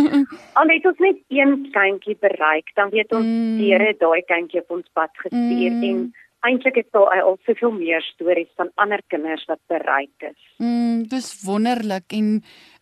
al 0.60 0.74
het 0.74 0.90
ons 0.92 1.00
net 1.06 1.22
een 1.32 1.56
kindjie 1.76 2.18
bereik 2.20 2.74
dan 2.76 2.92
weet 2.92 3.16
ons 3.16 3.24
mm. 3.24 3.56
Here 3.64 3.94
daai 4.00 4.22
kindjie 4.28 4.60
op 4.64 4.76
ons 4.78 4.88
pad 4.92 5.12
gestuur 5.24 5.72
mm. 5.72 5.88
en 5.90 6.04
eintlik 6.44 6.82
het 6.82 6.90
daar 6.92 7.22
al 7.22 7.38
soveel 7.48 7.72
meer 7.78 8.04
stories 8.12 8.50
van 8.60 8.68
ander 8.84 9.00
kinders 9.08 9.46
wat 9.48 9.62
bereik 9.72 10.28
is 10.28 10.40
mm, 10.60 11.06
dis 11.08 11.30
wonderlik 11.46 12.12
en 12.20 12.34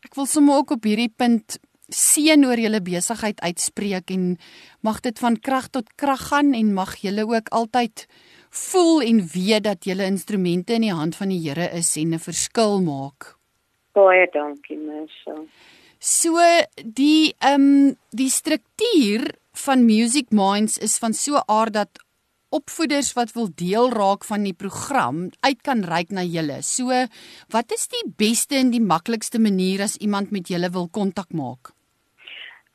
ek 0.03 0.19
wil 0.19 0.27
sommer 0.27 0.65
ook 0.65 0.75
op 0.81 0.91
hierdie 0.91 1.13
punt 1.15 1.63
seën 1.93 2.45
oor 2.45 2.59
julle 2.59 2.81
besigheid 2.83 3.41
uitspreek 3.41 4.11
en 4.11 4.37
mag 4.81 5.01
dit 5.05 5.19
van 5.19 5.37
krag 5.37 5.69
tot 5.71 5.89
krag 5.97 6.29
gaan 6.31 6.55
en 6.55 6.75
mag 6.75 6.97
julle 7.05 7.27
ook 7.29 7.49
altyd 7.53 8.07
voel 8.51 9.03
en 9.03 9.21
weet 9.35 9.65
dat 9.65 9.85
julle 9.85 10.05
instrumente 10.05 10.77
in 10.77 10.89
die 10.89 10.95
hand 10.95 11.17
van 11.17 11.33
die 11.33 11.41
Here 11.41 11.71
is 11.73 11.97
en 11.97 12.15
'n 12.15 12.19
verskil 12.19 12.81
maak. 12.81 13.37
Baie 13.93 14.29
dankie, 14.33 14.77
Michelle. 14.77 15.47
So 15.99 16.39
die 16.85 17.35
ehm 17.39 17.61
um, 17.61 17.97
die 18.11 18.31
struktuur 18.31 19.35
van 19.53 19.85
Music 19.85 20.31
Minds 20.31 20.79
is 20.79 20.99
van 20.99 21.13
so 21.15 21.43
aard 21.47 21.73
dat 21.73 22.03
opvoeders 22.53 23.13
wat 23.17 23.33
wil 23.33 23.49
deel 23.55 23.91
raak 23.91 24.25
van 24.29 24.45
die 24.45 24.57
program 24.57 25.29
uit 25.41 25.61
kan 25.65 25.85
reik 25.89 26.11
na 26.13 26.25
julle. 26.25 26.61
So, 26.63 26.93
wat 27.49 27.73
is 27.73 27.89
die 27.93 28.05
beste 28.17 28.59
en 28.61 28.73
die 28.75 28.83
maklikste 28.83 29.41
manier 29.41 29.83
as 29.83 29.97
iemand 29.97 30.31
met 30.31 30.53
julle 30.53 30.71
wil 30.71 30.89
kontak 30.89 31.33
maak? 31.33 31.73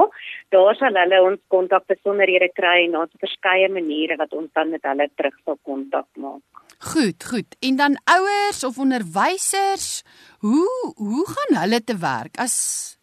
Daar 0.55 0.79
sal 0.79 1.01
hulle 1.03 1.19
ons 1.33 1.43
kontak 1.51 1.91
besonderhede 1.91 2.47
kry 2.55 2.85
en 2.85 2.95
daar's 2.95 3.23
verskeie 3.25 3.67
maniere 3.75 4.15
wat 4.23 4.31
ons 4.39 4.55
dan 4.55 4.71
met 4.71 4.87
hulle 4.87 5.11
terug 5.19 5.35
sal 5.43 5.59
kontak 5.67 6.07
maak. 6.15 6.47
Goed, 6.79 7.19
goed. 7.27 7.59
En 7.59 7.75
dan 7.77 7.99
ouers 8.07 8.65
of 8.65 8.79
onderwysers, 8.79 10.05
hoe 10.39 10.95
hoe 10.95 11.27
gaan 11.27 11.59
hulle 11.65 11.83
te 11.83 11.99
werk 11.99 12.39
as 12.39 12.55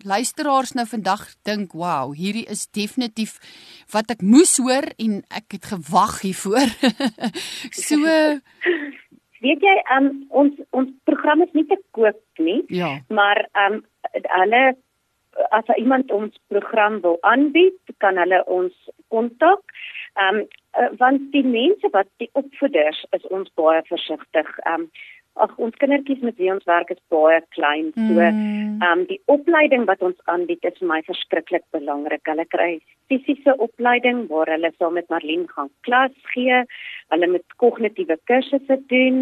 luisteraars 0.07 0.71
nou 0.79 0.87
vandag 0.87 1.35
dink, 1.43 1.73
"Wow, 1.73 2.15
hierdie 2.15 2.47
is 2.47 2.71
definitief 2.71 3.35
wat 3.91 4.11
ek 4.15 4.21
moes 4.21 4.57
hoor 4.57 4.87
en 4.95 5.23
ek 5.27 5.59
het 5.59 5.65
gewag 5.75 6.21
hiervoor." 6.21 6.71
so 7.87 7.99
weet 9.45 9.65
jy 9.65 9.75
um, 9.97 10.09
ons 10.29 10.57
ons 10.71 10.91
program 11.09 11.43
is 11.45 11.53
nie 11.57 11.67
te 11.69 11.77
koop 11.97 12.21
nie 12.47 12.61
ja. 12.73 12.95
maar 13.09 13.45
um, 13.65 13.81
hulle 14.13 14.63
as 15.55 15.71
iemand 15.75 16.11
ons 16.15 16.35
program 16.51 17.01
wil 17.03 17.17
aanbied 17.31 17.95
kan 18.03 18.19
hulle 18.21 18.41
ons 18.57 18.75
kontak 19.13 19.75
um, 20.25 20.45
want 21.01 21.31
die 21.35 21.43
mense 21.47 21.91
wat 21.95 22.09
die 22.23 22.29
opvoeders 22.39 23.03
is 23.17 23.27
ons 23.37 23.51
baie 23.59 23.83
versigtig 23.89 24.51
um, 24.71 24.87
ag 25.35 25.53
ons 25.59 25.75
kindertjies 25.81 26.21
met 26.23 26.37
wie 26.39 26.51
ons 26.53 26.63
werk 26.69 26.91
is 26.93 27.01
baie 27.11 27.41
klein. 27.55 27.91
So, 27.95 28.19
ehm 28.23 28.37
mm. 28.39 28.83
um, 28.87 29.01
die 29.09 29.19
opleiding 29.31 29.85
wat 29.89 30.03
ons 30.05 30.19
aanbied 30.31 30.63
is 30.67 30.77
vir 30.79 30.87
my 30.91 31.01
verskriklik 31.07 31.65
belangrik. 31.75 32.23
Hulle 32.29 32.45
kry 32.55 32.69
fisiese 33.11 33.53
opleiding 33.61 34.25
waar 34.31 34.49
hulle 34.49 34.71
saam 34.77 34.95
met 34.97 35.09
Marlene 35.13 35.47
gaan 35.51 35.69
klas 35.87 36.15
gee. 36.33 36.63
Hulle 37.13 37.29
moet 37.33 37.57
kognitiewe 37.61 38.17
kursusse 38.31 38.79
doen. 38.93 39.19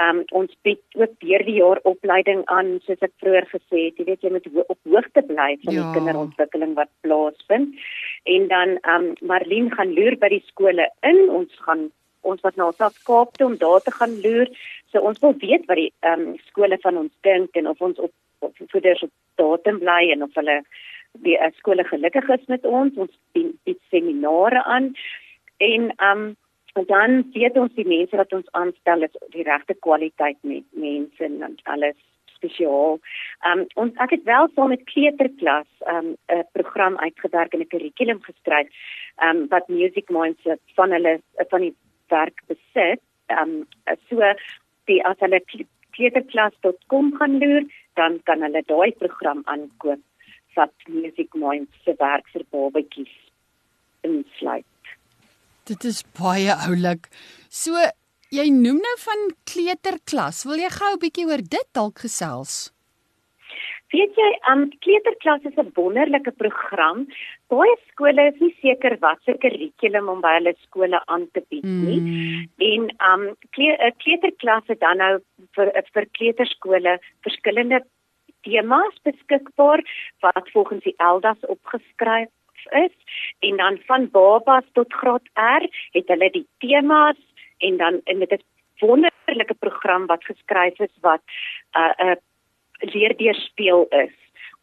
Ehm 0.00 0.22
um, 0.22 0.24
ons 0.42 0.52
bied 0.66 0.82
ook 0.98 1.14
deur 1.24 1.46
die 1.46 1.58
jaar 1.60 1.80
opleiding 1.94 2.42
aan, 2.56 2.74
soos 2.86 3.06
ek 3.06 3.14
vroeër 3.22 3.48
gesê 3.54 3.86
het. 3.86 3.98
Jy 3.98 4.08
weet 4.10 4.26
jy 4.26 4.34
moet 4.34 4.50
ho 4.52 4.66
op 4.66 4.78
hoogte 4.94 5.22
bly 5.30 5.50
van 5.64 5.74
ja. 5.74 5.80
die 5.80 5.98
kinderontwikkeling 5.98 6.76
wat 6.78 6.90
plaasvind. 7.06 7.80
En 8.36 8.48
dan 8.54 8.78
ehm 8.82 9.10
um, 9.10 9.10
Marlene 9.32 9.74
gaan 9.78 9.94
loer 9.94 10.18
by 10.18 10.34
die 10.34 10.44
skole 10.50 10.90
in. 11.06 11.28
Ons 11.30 11.54
gaan 11.66 11.90
ons 12.22 12.40
wat 12.46 12.56
na 12.56 12.70
South 12.72 12.98
Kaap 13.08 13.36
toe 13.36 13.46
om 13.46 13.56
daar 13.60 13.80
te 13.80 13.94
gaan 13.98 14.20
loer. 14.24 14.48
So 14.90 15.00
ons 15.00 15.20
wil 15.24 15.34
weet 15.38 15.66
wat 15.70 15.80
die 15.80 15.92
ehm 16.00 16.26
um, 16.28 16.36
skole 16.50 16.78
van 16.82 17.00
ons 17.04 17.12
dink 17.28 17.56
en 17.56 17.68
of 17.68 17.80
ons 17.80 17.98
op 17.98 18.12
op 18.42 18.54
voeders 18.72 19.02
op 19.02 19.10
datum 19.38 19.78
bly 19.78 20.10
en 20.12 20.22
of 20.22 20.34
hulle 20.34 20.62
die 21.26 21.36
uh, 21.38 21.50
skole 21.58 21.84
gelukkig 21.84 22.28
is 22.36 22.46
met 22.46 22.64
ons. 22.66 22.96
Ons 22.96 23.12
bied 23.32 23.82
seminare 23.90 24.64
aan 24.64 24.94
en 25.58 25.90
ehm 25.96 26.24
um, 26.28 26.30
en 26.72 26.86
dan 26.88 27.18
weet 27.34 27.56
ons 27.60 27.74
die 27.76 27.84
mense 27.84 28.16
wat 28.16 28.32
ons 28.32 28.48
aanstel 28.56 29.04
is 29.04 29.16
die 29.34 29.44
regte 29.44 29.74
kwaliteit 29.86 30.38
met 30.40 30.64
mense 30.72 31.24
en 31.24 31.58
alles 31.74 31.98
spesiaal. 32.36 32.98
Ehm 33.44 33.64
um, 33.64 33.66
ons 33.84 34.00
ek 34.04 34.16
het 34.16 34.24
wel 34.28 34.48
saam 34.54 34.72
met 34.74 34.84
kleuterklas 34.90 35.68
ehm, 35.80 36.12
'n 36.12 36.38
um, 36.38 36.44
program 36.56 36.98
uitgewerk 36.98 37.52
en 37.52 37.60
'n 37.60 37.72
kurrikulum 37.74 38.22
geskryf 38.22 38.68
ehm 39.16 39.36
um, 39.36 39.48
wat 39.48 39.68
Music 39.68 40.08
Minds 40.08 40.42
van 40.74 40.90
hulle 40.90 41.20
van 41.48 41.60
die 41.60 41.74
werk 42.12 42.42
besit. 42.50 43.02
Ehm 43.32 43.62
um, 43.62 43.96
so 44.08 44.32
die 44.90 45.00
as 45.08 45.18
hulle 45.24 45.40
kleuterklas.com 45.96 47.12
gaan 47.18 47.38
loer, 47.42 47.68
dan 48.00 48.20
kan 48.28 48.44
hulle 48.46 48.62
daai 48.68 48.92
program 49.02 49.42
aankoop 49.54 50.02
wat 50.56 50.88
Music 50.88 51.34
Minds 51.34 51.84
se 51.84 51.94
werk 52.00 52.28
vir 52.34 52.44
babatjies 52.52 53.14
insluit. 54.04 54.68
Dit 55.70 55.84
is 55.88 56.02
baie 56.18 56.52
oulik. 56.68 57.08
So 57.48 57.78
jy 58.32 58.48
noem 58.50 58.80
nou 58.82 58.94
van 59.04 59.26
kleuterklas. 59.48 60.44
Wil 60.48 60.64
jy 60.64 60.70
gou 60.76 60.92
'n 60.94 61.02
bietjie 61.04 61.26
oor 61.28 61.42
dit 61.56 61.68
dalk 61.72 62.04
gesels? 62.04 62.72
Weet 63.92 64.16
jy, 64.16 64.30
um 64.48 64.70
kleuterklas 64.84 65.44
is 65.44 65.58
'n 65.60 65.72
wonderlike 65.76 66.32
program. 66.42 67.06
Baie 67.52 67.72
skole 67.90 68.24
is 68.30 68.38
nie 68.40 68.54
seker 68.64 68.96
wat 69.04 69.20
se 69.26 69.34
kurrikulum 69.44 70.08
om 70.08 70.20
by 70.24 70.36
hulle 70.38 70.54
skole 70.64 71.00
aan 71.12 71.26
te 71.36 71.42
bied 71.52 71.66
nie. 71.68 71.98
Mm. 72.00 72.46
En 72.68 72.86
um 73.12 73.24
kleuterklas 73.52 74.70
het 74.72 74.80
dan 74.80 75.02
nou 75.04 75.14
vir 75.58 75.72
vir 75.94 76.06
kleuterskole 76.18 76.96
verskillende 77.26 77.82
temas 78.46 78.94
beskikbaar 79.04 79.82
wat 80.24 80.48
volgens 80.54 80.84
die 80.88 80.94
ELDAS 80.98 81.44
opgeskryf 81.54 82.30
is 82.70 83.20
en 83.40 83.56
dan 83.56 83.78
van 83.86 84.08
babas 84.10 84.64
tot 84.78 84.92
graad 85.02 85.28
R 85.36 85.68
het 85.98 86.08
hulle 86.08 86.30
die 86.30 86.46
temas 86.64 87.20
en 87.58 87.76
dan 87.76 88.00
en 88.04 88.24
dit 88.24 88.32
is 88.38 88.44
wonderlike 88.80 89.54
program 89.60 90.06
wat 90.06 90.24
geskryf 90.24 90.80
is 90.80 90.94
wat 91.00 91.22
'n 91.76 91.80
uh, 91.80 91.94
'n 91.98 92.08
uh, 92.08 92.16
leer 92.94 93.16
deur 93.16 93.34
speel 93.34 93.86
is. 93.90 94.16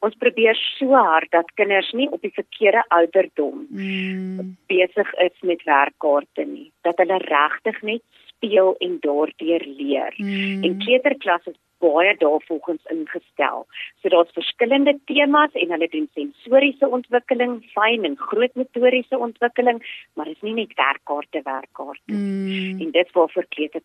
Ons 0.05 0.15
probeer 0.15 0.55
so 0.77 0.95
hard 0.95 1.31
dat 1.35 1.49
kinders 1.59 1.89
nie 1.91 2.07
op 2.09 2.21
die 2.23 2.31
verkeerde 2.31 2.85
ouderdom 2.95 3.65
mm. 3.69 4.55
besig 4.71 5.09
is 5.25 5.41
met 5.41 5.63
werkkaarte 5.67 6.45
nie, 6.47 6.69
dat 6.87 7.01
hulle 7.03 7.17
regtig 7.25 7.81
net 7.81 8.03
speel 8.29 8.75
en 8.79 8.97
daardeur 9.03 9.65
leer. 9.65 10.15
Mm. 10.17 10.63
En 10.63 10.77
kleuterklas 10.79 11.49
is 11.51 11.57
baie 11.83 12.15
daarvolgens 12.19 12.83
ingestel. 12.91 13.65
So 14.01 14.11
daar's 14.11 14.31
verskillende 14.35 14.95
temas 15.05 15.51
en 15.53 15.71
hulle 15.75 15.87
doen 15.91 16.07
sensoriese 16.13 16.87
ontwikkeling, 16.87 17.59
fyn 17.75 18.07
en 18.07 18.17
groot 18.19 18.55
motoriese 18.55 19.19
ontwikkeling, 19.19 19.83
maar 20.13 20.31
is 20.31 20.39
nie 20.47 20.55
net 20.61 20.75
werkkaarte 20.79 21.43
werkkaarte. 21.43 22.15
Mm. 22.15 22.79
En 22.79 22.95
dit 22.95 23.13
vir 23.15 23.47
kleuter 23.55 23.83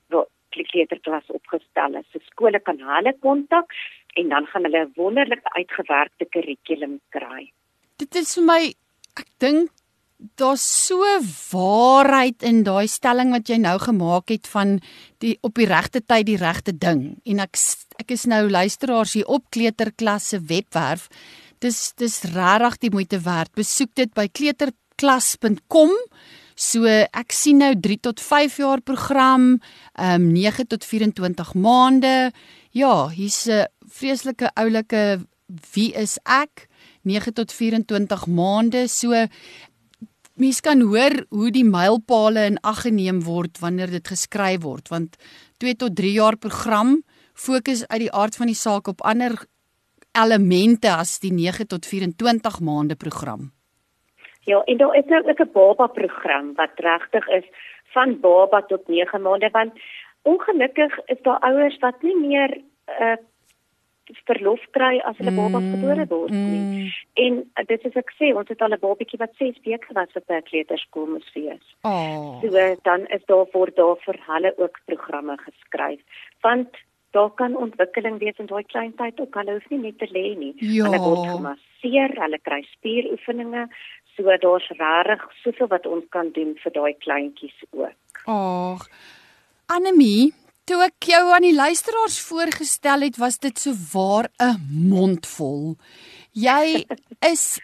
kleuterklas 0.54 1.26
opgestel. 1.34 1.98
So 2.12 2.22
skole 2.30 2.60
kan 2.62 2.78
hulle 2.78 3.14
kontak 3.20 3.74
en 4.20 4.28
dan 4.28 4.46
gaan 4.46 4.64
hulle 4.66 4.84
'n 4.84 4.92
wonderlike 4.96 5.48
uitgewerkte 5.58 6.24
kurrikulum 6.30 7.00
kry. 7.10 7.52
Dit 7.96 8.14
is 8.14 8.34
vir 8.34 8.44
my 8.44 8.74
ek 9.16 9.26
dink 9.38 9.70
daar's 10.38 10.64
so 10.86 11.02
waarheid 11.52 12.42
in 12.42 12.62
daai 12.64 12.86
stelling 12.88 13.32
wat 13.34 13.48
jy 13.50 13.58
nou 13.60 13.76
gemaak 13.78 14.30
het 14.32 14.46
van 14.50 14.78
die 15.22 15.36
op 15.42 15.58
die 15.58 15.68
regte 15.68 16.00
tyd 16.00 16.26
die 16.26 16.40
regte 16.40 16.72
ding. 16.72 17.18
En 17.24 17.42
ek 17.44 17.58
ek 17.98 18.10
is 18.10 18.26
nou 18.26 18.48
luisteraars 18.50 19.14
hier 19.14 19.26
op 19.26 19.50
kleuterklasse 19.50 20.40
webwerf. 20.40 21.08
Dis 21.62 21.92
dis 21.96 22.22
regtig 22.34 22.78
die 22.78 22.90
moeite 22.90 23.20
werd. 23.20 23.52
Besoek 23.54 23.94
dit 23.94 24.14
by 24.14 24.28
kleuterklas.com 24.28 25.92
so 26.54 26.86
ek 26.86 27.34
sien 27.34 27.58
nou 27.58 27.72
3 27.74 27.98
tot 28.00 28.20
5 28.22 28.58
jaar 28.62 28.80
program 28.80 29.58
ehm 29.94 30.22
um, 30.22 30.32
9 30.32 30.66
tot 30.70 30.84
24 30.84 31.54
maande. 31.54 32.32
Ja, 32.70 33.08
hier's 33.08 33.46
'n 33.46 33.66
vreeslike 33.98 34.50
oulike 34.58 35.24
wie 35.74 35.92
is 35.94 36.18
ek? 36.24 36.66
9 37.04 37.34
tot 37.36 37.52
24 37.52 38.26
maande. 38.26 38.86
So 38.88 39.12
mens 40.40 40.60
kan 40.64 40.80
hoor 40.82 41.14
hoe 41.30 41.50
die 41.54 41.66
mylpale 41.66 42.46
in 42.50 42.60
ag 42.62 42.84
geneem 42.86 43.22
word 43.26 43.60
wanneer 43.62 43.92
dit 43.92 44.06
geskryf 44.08 44.64
word, 44.64 44.88
want 44.90 45.18
2 45.62 45.76
tot 45.78 45.96
3 45.96 46.14
jaar 46.16 46.36
program 46.36 47.02
fokus 47.34 47.84
uit 47.88 48.06
die 48.06 48.14
aard 48.14 48.36
van 48.38 48.50
die 48.50 48.58
saak 48.58 48.88
op 48.90 49.02
ander 49.02 49.36
elemente 50.14 50.90
as 50.90 51.18
die 51.22 51.32
9 51.34 51.66
tot 51.70 51.86
24 51.86 52.60
maande 52.62 52.96
program. 52.96 53.52
Ja, 54.44 54.60
en 54.68 54.76
daar 54.76 54.96
is 54.96 55.06
nou 55.08 55.22
ook 55.28 55.40
'n 55.40 55.52
baba 55.52 55.86
program 55.86 56.54
wat 56.54 56.74
regtig 56.76 57.28
is 57.28 57.46
van 57.94 58.20
baba 58.20 58.62
tot 58.62 58.88
9 58.88 59.22
maande 59.22 59.50
want 59.50 59.72
ongelukkig 60.22 60.98
is 61.06 61.22
daar 61.22 61.38
ouers 61.38 61.78
wat 61.78 62.02
nie 62.02 62.16
meer 62.20 62.60
uh 63.00 63.16
verlof 64.28 64.60
kry 64.76 65.00
as 65.08 65.16
hulle 65.16 65.32
baba 65.32 65.60
mm, 65.60 65.74
gebore 65.74 66.06
word 66.10 66.32
nie. 66.32 66.60
Mm. 66.60 66.88
En 67.24 67.36
uh, 67.42 67.66
dit 67.68 67.84
is 67.88 67.96
ek 67.96 68.10
sê 68.18 68.32
ons 68.36 68.48
het 68.48 68.62
al 68.62 68.76
'n 68.76 68.80
babatjie 68.80 69.18
wat 69.18 69.32
6 69.40 69.60
weke 69.64 69.94
was 69.96 70.12
wat 70.14 70.26
by 70.26 70.40
kleuterskool 70.50 71.06
moes 71.06 71.30
wees. 71.34 71.66
Oh. 71.82 72.40
So 72.42 72.50
dan 72.82 73.06
is 73.06 73.24
daar 73.26 73.46
voor 73.52 73.70
daar 73.74 73.96
vir 74.06 74.18
hulle 74.26 74.52
ook 74.58 74.80
programme 74.84 75.36
geskryf 75.46 76.00
want 76.42 76.68
daar 77.14 77.30
kan 77.30 77.56
ontwikkeling 77.56 78.18
wees 78.18 78.38
in 78.42 78.46
daai 78.46 78.64
klein 78.64 78.94
tyd 78.94 79.20
ook. 79.20 79.34
Hulle 79.34 79.52
hoef 79.52 79.68
nie 79.70 79.78
net 79.78 79.98
te 79.98 80.08
lê 80.10 80.34
nie. 80.38 80.54
Ja. 80.58 80.84
Hulle 80.84 81.00
word 81.00 81.28
gemasseer, 81.30 82.14
hulle 82.22 82.40
kry 82.42 82.62
spieroefeninge. 82.72 83.68
So 84.16 84.36
daar's 84.46 84.66
regtig 84.78 85.22
soveel 85.42 85.70
wat 85.70 85.86
ons 85.86 86.06
kan 86.10 86.30
doen 86.34 86.54
vir 86.62 86.72
daai 86.74 86.94
kleintjies 87.06 87.56
ook. 87.70 88.22
Ag. 88.30 88.88
Anemie, 89.66 90.34
toe 90.68 90.80
ek 90.86 91.08
jou 91.12 91.22
aan 91.34 91.44
die 91.44 91.54
luisteraars 91.56 92.18
voorgestel 92.24 93.04
het, 93.06 93.18
was 93.20 93.38
dit 93.38 93.58
so 93.58 93.74
waar 93.92 94.30
'n 94.40 94.60
mondvol. 94.88 95.76
Jy 96.32 96.86
is 97.32 97.60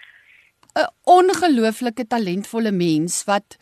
'n 0.76 0.88
ongelooflike 1.04 2.06
talentvolle 2.06 2.72
mens 2.72 3.24
wat 3.24 3.56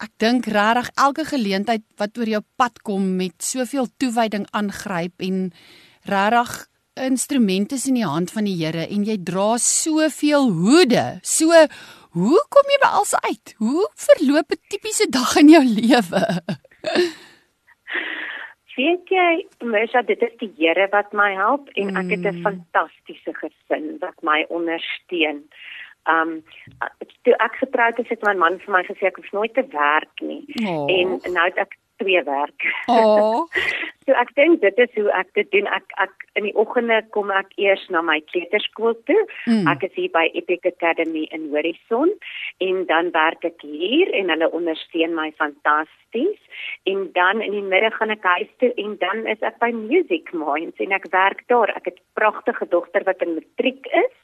ek 0.00 0.12
dink 0.18 0.46
regtig 0.46 0.90
elke 0.94 1.24
geleentheid 1.24 1.84
wat 1.96 2.18
oor 2.18 2.28
jou 2.28 2.42
pad 2.56 2.82
kom 2.82 3.16
met 3.16 3.34
soveel 3.38 3.88
toewyding 3.96 4.46
aangryp 4.50 5.20
en 5.20 5.52
regtig 6.04 6.68
instrumente 6.96 7.76
in 7.84 7.94
die 7.94 8.08
hand 8.08 8.30
van 8.30 8.44
die 8.44 8.56
Here 8.56 8.86
en 8.88 9.04
jy 9.04 9.16
dra 9.22 9.56
soveel 9.58 10.50
hoede. 10.52 11.18
So 11.22 11.52
hoe 12.16 12.40
kom 12.48 12.72
jy 12.72 12.78
by 12.80 12.88
alles 12.88 13.14
uit? 13.14 13.54
Hoe 13.58 13.88
verloop 13.94 14.52
'n 14.52 14.60
tipiese 14.68 15.06
dag 15.10 15.36
in 15.36 15.48
jou 15.48 15.64
lewe? 15.80 16.24
Weet 18.76 19.08
jy, 19.08 19.46
Mesha, 19.64 20.02
dit 20.04 20.20
is 20.22 20.34
die 20.42 20.50
Here 20.58 20.88
wat 20.92 21.14
my 21.16 21.30
help 21.34 21.70
en 21.80 21.96
ek 21.96 22.10
het 22.12 22.24
'n 22.28 22.36
mm. 22.36 22.42
fantastiese 22.44 23.32
gesin 23.40 23.96
wat 24.04 24.18
my 24.22 24.44
ondersteun. 24.48 25.48
Um 26.04 26.44
toe 27.24 27.34
ek 27.40 27.56
getroud 27.56 27.98
is, 27.98 28.08
het 28.08 28.22
my 28.22 28.34
man 28.34 28.60
vir 28.60 28.72
my 28.72 28.82
gesê 28.84 29.08
ek 29.08 29.16
hoef 29.16 29.32
nooit 29.32 29.54
te 29.54 29.64
werk 29.72 30.20
nie. 30.20 30.44
Oh. 30.68 30.84
En 30.92 31.08
nou 31.32 31.46
het 31.48 31.56
ek 31.56 31.78
twee 31.96 32.22
werk. 32.22 32.62
Oh. 32.86 33.46
so 34.06 34.14
ek 34.14 34.30
dink 34.38 34.60
dit 34.62 34.78
is 34.78 34.92
hoe 34.94 35.08
ek 35.18 35.32
dit 35.38 35.48
doen. 35.54 35.66
Ek 35.74 35.94
ek 36.02 36.26
in 36.38 36.46
die 36.48 36.54
oggende 36.58 37.00
kom 37.16 37.32
ek 37.34 37.52
eers 37.60 37.84
na 37.92 38.02
my 38.04 38.18
kleuterskool 38.32 38.94
toe. 39.10 39.22
Mm. 39.46 39.66
Ek 39.72 39.86
is 39.88 39.94
hier 39.98 40.12
by 40.14 40.26
Epic 40.38 40.66
Academy 40.68 41.26
in 41.36 41.48
Horison 41.54 42.12
en 42.64 42.84
dan 42.90 43.12
werk 43.16 43.44
ek 43.48 43.64
hier 43.64 44.12
en 44.18 44.32
hulle 44.34 44.50
ondersteun 44.56 45.16
my 45.18 45.30
fantasties. 45.40 46.40
En 46.90 47.08
dan 47.16 47.42
in 47.44 47.56
die 47.56 47.64
middag 47.64 47.98
gaan 47.98 48.14
ek 48.14 48.26
huis 48.36 48.52
toe 48.62 48.72
en 48.82 48.96
dan 49.02 49.26
is 49.26 49.42
ek 49.46 49.58
by 49.62 49.72
Music 49.74 50.32
Minds 50.36 50.78
en 50.82 50.94
ek 50.96 51.10
werk 51.14 51.42
daar. 51.52 51.72
Ek 51.76 51.90
het 51.92 51.98
'n 51.98 52.08
pragtige 52.20 52.68
dogter 52.70 53.04
wat 53.04 53.22
in 53.22 53.34
matriek 53.40 53.86
is. 54.04 54.14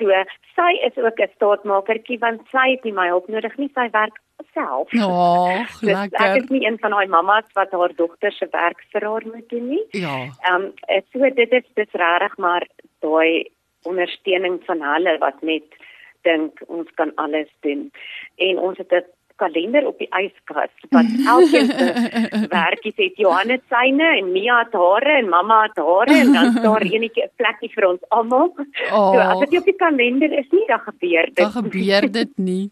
So 0.00 0.08
sy 0.56 0.72
is 0.88 0.96
ook 0.96 1.20
'n 1.20 1.34
staatmakertjie 1.36 2.18
want 2.18 2.40
sy 2.50 2.70
het 2.72 2.84
nie 2.84 2.96
my 2.96 3.08
hulp 3.08 3.28
nodig 3.28 3.56
nie. 3.58 3.70
Sy 3.74 3.90
werk 3.92 4.16
self. 4.60 4.94
Oh, 4.94 5.58
Dus 5.80 5.92
lekker. 5.92 6.26
ek 6.26 6.42
is 6.42 6.48
nie 6.48 6.64
een 6.66 6.78
van 6.78 6.96
daai 6.96 7.06
mammas 7.06 7.48
wat 7.58 7.72
haar 7.76 7.94
dogter 7.96 8.32
se 8.32 8.48
werk 8.50 8.82
vir 8.92 9.06
haar 9.08 9.26
moet 9.26 9.48
doen 9.48 9.68
nie. 9.68 9.84
Ja. 9.90 10.16
Ehm 10.48 10.70
um, 10.70 11.00
so 11.12 11.30
dit 11.42 11.52
is 11.60 11.66
dis 11.74 11.92
regtig 12.04 12.36
maar 12.36 12.66
daai 13.00 13.48
ondersteuning 13.88 14.60
van 14.66 14.82
hulle 14.82 15.16
wat 15.18 15.40
net 15.42 15.80
dink 16.28 16.60
ons 16.66 16.88
kan 16.94 17.12
alles 17.16 17.48
doen. 17.60 17.90
En 18.36 18.58
ons 18.58 18.78
het 18.78 18.92
'n 18.92 19.04
kalender 19.40 19.86
op 19.86 19.98
die 19.98 20.08
yskas 20.20 20.72
wat 20.94 21.08
elkeen 21.34 21.70
se 21.70 21.86
werkies 22.58 22.96
het. 22.96 23.16
Johannes 23.16 23.62
syne 23.72 24.08
en 24.18 24.32
Mia 24.32 24.58
het 24.58 24.76
hare 24.76 25.16
en 25.22 25.30
mamma 25.32 25.62
het 25.62 25.80
hare 25.80 26.18
en 26.24 26.32
dan 26.36 26.58
daar 26.62 26.84
enetjie 26.94 27.24
'n 27.24 27.32
plekkie 27.36 27.72
vir 27.76 27.88
ons 27.92 28.02
almal. 28.08 28.52
Oh. 28.92 29.12
So 29.12 29.18
as 29.18 29.48
dit 29.48 29.58
op 29.58 29.64
die 29.72 29.76
kalender 29.84 30.32
is 30.42 30.48
nie, 30.50 30.66
dan 30.66 30.80
gebeur 30.90 31.24
dit. 31.24 31.36
Dan 31.36 31.56
gebeur 31.62 32.10
dit 32.12 32.32
nie. 32.36 32.70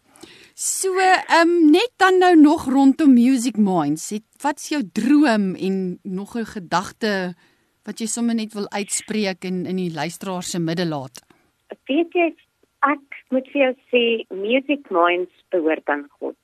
So, 0.61 0.91
ehm 0.99 1.47
um, 1.47 1.51
net 1.71 1.91
dan 1.95 2.17
nou 2.19 2.35
nog 2.35 2.65
rondom 2.67 3.13
Music 3.13 3.55
Minds. 3.57 4.09
Het 4.09 4.25
wat's 4.43 4.69
jou 4.69 4.81
droom 4.93 5.55
en 5.55 5.99
nog 6.03 6.35
'n 6.35 6.45
gedagte 6.45 7.33
wat 7.85 7.99
jy 7.99 8.05
sommer 8.05 8.35
net 8.35 8.53
wil 8.53 8.69
uitspreek 8.69 9.43
en 9.43 9.65
in 9.65 9.75
die 9.75 9.93
luisteraar 9.93 10.43
se 10.43 10.59
midde 10.59 10.85
laat? 10.85 11.15
weet 11.87 12.13
jy 12.13 12.35
ek 12.79 13.05
moet 13.29 13.47
vir 13.51 13.61
jou 13.61 13.73
sê 13.91 14.03
Music 14.35 14.89
Minds 14.89 15.33
behoort 15.49 15.87
aan 15.87 16.07
God. 16.19 16.35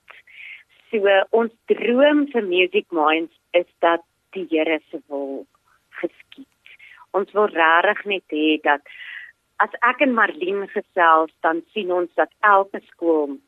So 0.92 1.00
ons 1.30 1.52
droom 1.66 2.28
vir 2.32 2.44
Music 2.44 2.86
Minds 2.92 3.34
is 3.52 3.68
dat 3.80 4.02
die 4.32 4.48
Here 4.50 4.80
se 4.92 5.02
wil 5.08 5.46
geskied. 5.90 6.78
Ons 7.12 7.32
wil 7.32 7.48
regtig 7.48 8.06
net 8.06 8.24
hê 8.32 8.62
dat 8.64 8.82
as 9.58 9.76
ek 9.82 10.02
en 10.08 10.14
Marlene 10.14 10.68
gesels 10.68 11.34
dan 11.42 11.62
sien 11.74 11.92
ons 11.92 12.12
dat 12.16 12.32
elke 12.40 12.80
skool 12.88 13.40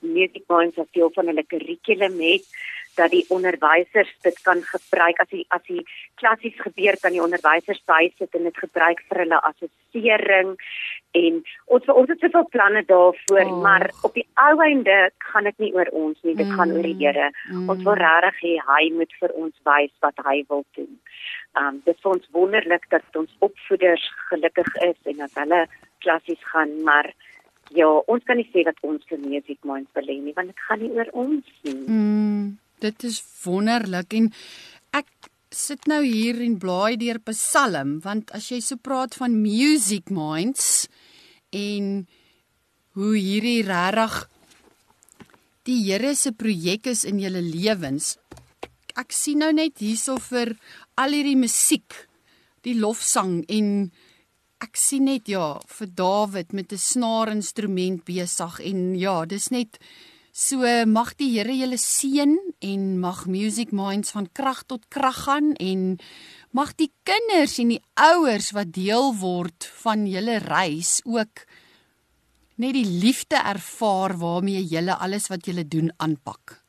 Music 0.00 0.44
Minds 0.48 0.78
as 0.78 0.90
deel 0.92 1.10
van 1.14 1.26
hulle 1.32 1.46
kurrikulum 1.46 2.20
het 2.20 2.48
dat 2.96 3.10
die 3.12 3.24
onderwysers 3.28 4.10
dit 4.24 4.38
kan 4.42 4.62
gebruik 4.64 5.18
as 5.20 5.28
die 5.28 5.44
as 5.54 5.62
die 5.68 5.82
klassies 6.20 6.56
gebeur 6.64 6.96
kan 7.02 7.12
die 7.12 7.22
onderwysers 7.22 7.82
bysit 7.90 8.34
en 8.38 8.48
dit 8.48 8.60
gebruik 8.64 9.02
vir 9.10 9.22
hulle 9.24 9.40
assessering 9.50 10.54
en 11.20 11.42
ons 11.76 11.90
ons 11.94 12.12
het 12.12 12.24
soveel 12.24 12.48
planne 12.54 12.84
daarvoor 12.88 13.44
Oh. 13.46 13.60
maar 13.62 13.90
op 14.02 14.14
die 14.14 14.26
ou 14.34 14.54
einde 14.64 15.10
gaan 15.18 15.44
dit 15.44 15.58
nie 15.58 15.72
oor 15.74 15.90
ons 15.92 16.18
nie 16.22 16.34
dit 16.34 16.46
mm. 16.46 16.56
gaan 16.56 16.72
oor 16.72 16.88
die 16.88 16.96
Here 17.02 17.30
Mm. 17.50 17.68
ons 17.70 17.82
wil 17.84 17.98
regtig 18.00 18.40
hê 18.42 18.54
hy 18.70 18.90
moet 18.98 19.12
vir 19.20 19.32
ons 19.44 19.54
wys 19.68 19.92
wat 20.00 20.24
hy 20.24 20.44
wil 20.48 20.64
doen 20.78 20.98
um 21.60 21.82
dit 21.84 21.96
is 21.96 22.04
ons 22.14 22.28
wonderlik 22.32 22.88
dat 22.90 23.16
ons 23.16 23.36
opvoeders 23.38 24.10
gelukkig 24.30 24.74
is 24.88 24.98
en 25.12 25.16
dat 25.24 25.40
hulle 25.42 25.66
klassies 26.04 26.42
gaan 26.52 26.82
maar 26.88 27.12
ja 27.74 27.88
ons 28.06 28.24
kan 28.26 28.38
nie 28.38 28.48
sê 28.52 28.64
dat 28.66 28.78
ons 28.82 29.02
music 29.24 29.58
minds 29.64 29.90
wil 29.94 30.10
hê 30.10 30.18
nie 30.22 30.34
want 30.36 30.52
dit 30.52 30.66
gaan 30.68 30.82
nie 30.82 30.92
oor 30.94 31.10
ons 31.12 31.56
nie 31.64 31.78
Mm, 31.86 32.58
dit 32.84 33.04
is 33.08 33.22
wonderlik 33.44 34.14
en 34.14 34.30
ek 34.92 35.08
sit 35.50 35.86
nou 35.88 36.02
hier 36.04 36.38
en 36.44 36.58
blaai 36.60 36.96
deur 37.00 37.18
Psalm 37.30 37.98
want 38.04 38.30
as 38.36 38.50
jy 38.52 38.60
so 38.60 38.76
praat 38.76 39.16
van 39.18 39.36
Music 39.40 40.10
Minds 40.10 40.88
en 41.56 42.06
hoe 42.96 43.14
hierdie 43.16 43.62
regtig 43.66 44.26
die 45.66 45.80
Here 45.82 46.14
se 46.14 46.30
projek 46.30 46.86
is 46.86 47.02
in 47.04 47.18
julle 47.18 47.42
lewens. 47.42 48.14
Ek 48.96 49.10
sien 49.12 49.42
nou 49.42 49.50
net 49.52 49.82
hierso 49.82 50.14
vir 50.22 50.54
al 50.96 51.16
hierdie 51.16 51.36
musiek, 51.36 51.90
die 52.62 52.76
lofsang 52.78 53.40
en 53.52 53.90
ek 54.64 54.76
sien 54.80 55.04
net 55.04 55.28
ja 55.28 55.58
vir 55.68 55.88
Dawid 56.00 56.52
met 56.52 56.72
'n 56.72 56.78
snaarinstrument 56.78 58.04
besig 58.04 58.60
en 58.60 58.94
ja, 58.96 59.24
dis 59.24 59.50
net 59.50 59.78
so 60.32 60.60
mag 60.86 61.14
die 61.16 61.30
Here 61.32 61.52
julle 61.52 61.78
seën 61.80 62.36
en 62.60 62.98
mag 63.00 63.26
Music 63.26 63.72
Minds 63.72 64.12
van 64.12 64.28
krag 64.32 64.64
tot 64.64 64.88
krag 64.88 65.24
gaan 65.24 65.54
en 65.56 65.98
mag 66.52 66.74
die 66.76 66.90
kinders 67.04 67.58
en 67.58 67.68
die 67.68 67.82
ouers 67.94 68.52
wat 68.56 68.72
deel 68.72 69.14
word 69.20 69.64
van 69.82 70.06
julle 70.06 70.38
reis 70.44 71.00
ook 71.04 71.44
net 72.56 72.72
die 72.76 72.84
liefde 72.84 73.36
ervaar 73.36 74.16
waarmee 74.16 74.62
julle 74.64 74.96
alles 74.96 75.28
wat 75.28 75.46
julle 75.46 75.64
doen 75.64 75.90
aanpak. 75.96 76.62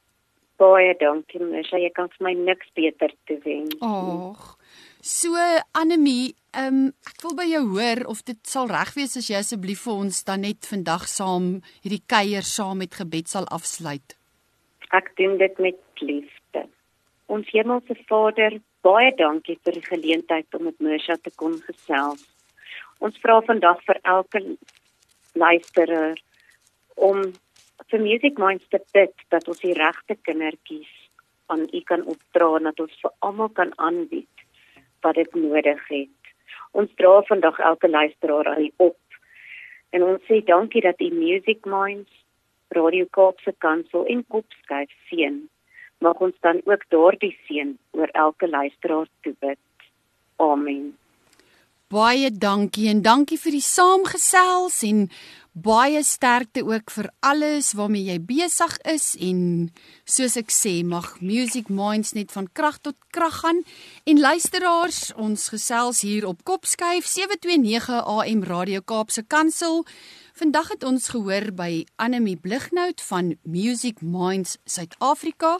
baie 0.57 0.95
dankie 0.99 1.39
Misha 1.43 1.77
jy 1.77 1.91
kan 1.93 2.09
vir 2.15 2.23
my 2.27 2.33
niks 2.33 2.71
beter 2.75 3.11
toewens 3.29 3.75
Ag. 3.81 4.57
So 5.07 5.39
Annelie, 5.71 6.35
ehm 6.51 6.77
um, 6.77 6.87
ek 7.07 7.21
wil 7.23 7.35
by 7.39 7.45
jou 7.47 7.61
hoor 7.69 8.01
of 8.11 8.25
dit 8.27 8.39
sal 8.51 8.67
reg 8.67 8.89
wees 8.97 9.13
as 9.15 9.29
jy 9.31 9.37
asseblief 9.39 9.85
vir 9.85 10.01
ons 10.03 10.17
dan 10.27 10.41
net 10.43 10.67
vandag 10.67 11.05
saam 11.07 11.45
hierdie 11.85 12.01
kuier 12.13 12.43
saam 12.43 12.81
met 12.83 12.97
gebed 12.99 13.31
sal 13.31 13.47
afsluit. 13.57 14.17
Ek 14.99 15.07
doen 15.21 15.37
dit 15.39 15.61
met 15.63 16.03
liefde. 16.09 16.65
Ons 17.31 17.47
Hemelse 17.55 17.95
Vader, 18.09 18.59
baie 18.83 19.13
dankie 19.21 19.55
vir 19.63 19.79
die 19.79 19.85
geleentheid 19.85 20.59
om 20.59 20.67
met 20.67 20.83
Mersha 20.83 21.15
te 21.15 21.31
kon 21.39 21.55
gesels. 21.69 22.25
Ons 22.99 23.15
vra 23.23 23.39
vandag 23.47 23.79
vir 23.87 24.03
elke 24.03 24.41
luisteraar 25.39 26.19
om 27.11 27.29
vir 27.93 28.03
Music 28.03 28.43
Minds 28.43 28.67
te 28.75 28.83
bid 28.91 29.15
dat 29.31 29.47
ons 29.47 29.63
die 29.63 29.77
regte 29.79 30.19
kindertjies 30.27 30.91
aan 31.47 31.63
U 31.63 31.81
kan 31.93 32.03
opdra 32.03 32.57
en 32.59 32.67
dat 32.73 32.83
ons 32.83 33.05
vir 33.05 33.15
almal 33.23 33.55
kan 33.55 33.71
aanbied 33.77 34.36
wat 35.07 35.19
dit 35.19 35.35
nodig 35.39 35.81
het. 35.87 36.31
Ons 36.71 36.93
dra 36.99 37.21
vandag 37.31 37.59
elke 37.71 37.89
luisteraar 37.89 38.53
aan 38.53 38.69
op. 38.75 38.99
En 39.95 40.03
ons 40.03 40.23
sê 40.27 40.43
dankie 40.43 40.83
dat 40.83 40.99
U 41.01 41.09
Music 41.15 41.65
Minds 41.65 42.23
Radio 42.75 43.05
Kaapse 43.15 43.53
Kansel 43.63 44.05
en 44.11 44.25
Kopskyf 44.27 44.91
seën. 45.07 45.39
Mag 46.03 46.19
ons 46.21 46.35
dan 46.45 46.59
ook 46.65 46.83
daardie 46.93 47.33
seën 47.47 47.77
oor 47.95 48.11
elke 48.11 48.49
luisteraar 48.49 49.07
toebid. 49.23 49.59
Amen. 50.35 50.97
Baie 51.87 52.27
dankie 52.35 52.89
en 52.91 52.99
dankie 52.99 53.37
vir 53.39 53.53
die 53.55 53.63
saamgesels 53.63 54.81
en 54.83 55.05
baie 55.55 56.01
sterkte 56.03 56.65
ook 56.67 56.91
vir 56.91 57.07
alles 57.23 57.69
waarmee 57.79 58.09
jy 58.09 58.17
besig 58.27 58.73
is 58.91 59.13
en 59.23 59.39
soos 60.03 60.35
ek 60.35 60.51
sê 60.51 60.73
mag 60.83 61.07
Music 61.23 61.71
Minds 61.71 62.11
net 62.17 62.35
van 62.35 62.49
krag 62.51 62.81
tot 62.83 62.99
krag 63.15 63.39
gaan. 63.39 63.63
En 64.03 64.19
luisteraars 64.19 65.13
ons 65.15 65.47
gesels 65.55 66.03
hier 66.03 66.27
op 66.27 66.43
Kopskyf 66.43 67.07
729 67.07 68.03
AM 68.03 68.43
Radio 68.43 68.83
Kaapse 68.83 69.23
Kansel 69.23 69.85
Vandag 70.37 70.67
het 70.69 70.83
ons 70.85 71.07
gehoor 71.09 71.49
by 71.57 71.81
Annelie 71.97 72.37
Blighnout 72.37 73.01
van 73.01 73.41
Music 73.41 74.05
Minds 74.05 74.61
Suid-Afrika. 74.69 75.57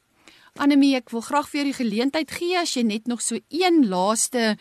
Anemie, 0.62 0.96
ek 0.96 1.10
wil 1.10 1.22
graag 1.22 1.50
vir 1.50 1.60
jou 1.60 1.68
die 1.72 1.82
geleentheid 1.82 2.32
gee 2.32 2.60
as 2.60 2.78
jy 2.78 2.84
net 2.84 3.08
nog 3.08 3.22
so 3.22 3.36
een 3.50 3.90
laaste 3.90 4.58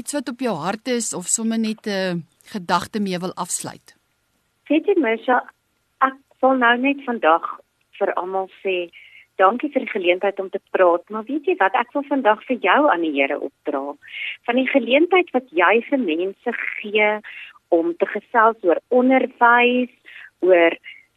iets 0.00 0.12
wat 0.16 0.28
op 0.28 0.40
jou 0.40 0.56
hart 0.56 0.88
is 0.88 1.14
of 1.14 1.26
sommer 1.26 1.58
net 1.58 1.86
'n 1.86 2.24
gedagte 2.44 3.00
mee 3.00 3.18
wil 3.18 3.34
afsluit. 3.34 3.96
Weet 4.68 4.86
jy 4.86 4.94
Misha, 4.96 5.44
ek 6.00 6.16
wil 6.40 6.56
nou 6.56 6.78
net 6.78 7.04
vandag 7.04 7.60
vir 7.98 8.14
almal 8.14 8.48
sê 8.62 8.90
dankie 9.42 9.70
vir 9.74 9.84
die 9.84 9.92
geleentheid 9.92 10.40
om 10.40 10.50
te 10.50 10.60
praat, 10.74 11.04
maar 11.10 11.26
weet 11.28 11.48
jy 11.50 11.56
wat, 11.60 11.76
ek 11.78 11.92
wil 11.96 12.06
vandag 12.08 12.42
vir 12.48 12.58
jou 12.64 12.80
aan 12.92 13.04
die 13.06 13.14
Here 13.16 13.38
opdra. 13.42 13.82
Van 14.48 14.60
die 14.60 14.68
geleentheid 14.70 15.32
wat 15.36 15.50
jy 15.50 15.74
vir 15.88 16.02
mense 16.02 16.54
gee 16.80 17.10
om 17.74 17.92
te 17.98 18.08
gesels 18.14 18.58
oor 18.68 18.80
onderwys, 18.94 19.92
oor 20.46 20.76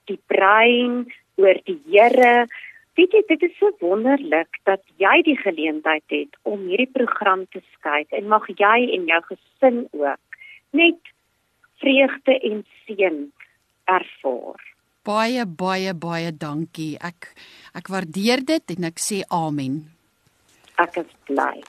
die 0.10 0.20
brein, 0.32 1.06
oor 1.42 1.60
die 1.70 1.80
Here. 1.90 2.48
Weet 2.96 3.16
jy, 3.18 3.24
dit 3.28 3.50
is 3.50 3.58
so 3.60 3.74
wonderlik 3.84 4.62
dat 4.70 4.84
jy 5.02 5.18
die 5.28 5.38
geleentheid 5.42 6.06
het 6.14 6.38
om 6.48 6.68
hierdie 6.70 6.92
program 6.94 7.44
te 7.52 7.62
skryf 7.74 8.14
en 8.16 8.32
mag 8.32 8.48
jy 8.56 8.78
en 8.96 9.10
jou 9.10 9.22
gesin 9.32 9.84
ook 9.92 10.40
net 10.76 11.12
vreugde 11.84 12.40
en 12.40 12.64
seën 12.86 13.20
ervaar. 13.92 14.75
Baie 15.06 15.46
baie 15.46 15.94
baie 15.94 16.32
dankie. 16.34 16.96
Ek 16.98 17.30
ek 17.78 17.90
waardeer 17.94 18.42
dit 18.46 18.76
en 18.78 18.88
ek 18.90 19.02
sê 19.02 19.22
amen. 19.30 19.84
Ek 20.82 20.98
is 21.04 21.12
bly. 21.30 21.62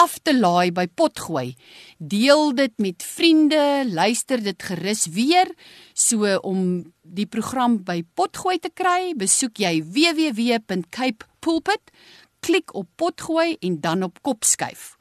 af 0.00 0.16
te 0.24 0.32
laai 0.32 0.72
by 0.72 0.86
Potgooi. 0.88 1.52
Deel 1.98 2.54
dit 2.56 2.72
met 2.80 3.04
vriende, 3.04 3.84
luister 3.92 4.40
dit 4.40 4.56
gerus 4.70 5.04
weer. 5.12 5.52
So 5.92 6.24
om 6.40 6.88
die 7.02 7.28
program 7.28 7.84
by 7.84 8.00
Potgooi 8.16 8.56
te 8.56 8.72
kry, 8.72 9.12
besoek 9.20 9.60
jy 9.60 9.84
www.capepulpit, 9.84 11.92
klik 12.40 12.72
op 12.72 12.88
Potgooi 12.96 13.60
en 13.60 13.80
dan 13.84 14.08
op 14.08 14.24
Kopskuif. 14.24 14.95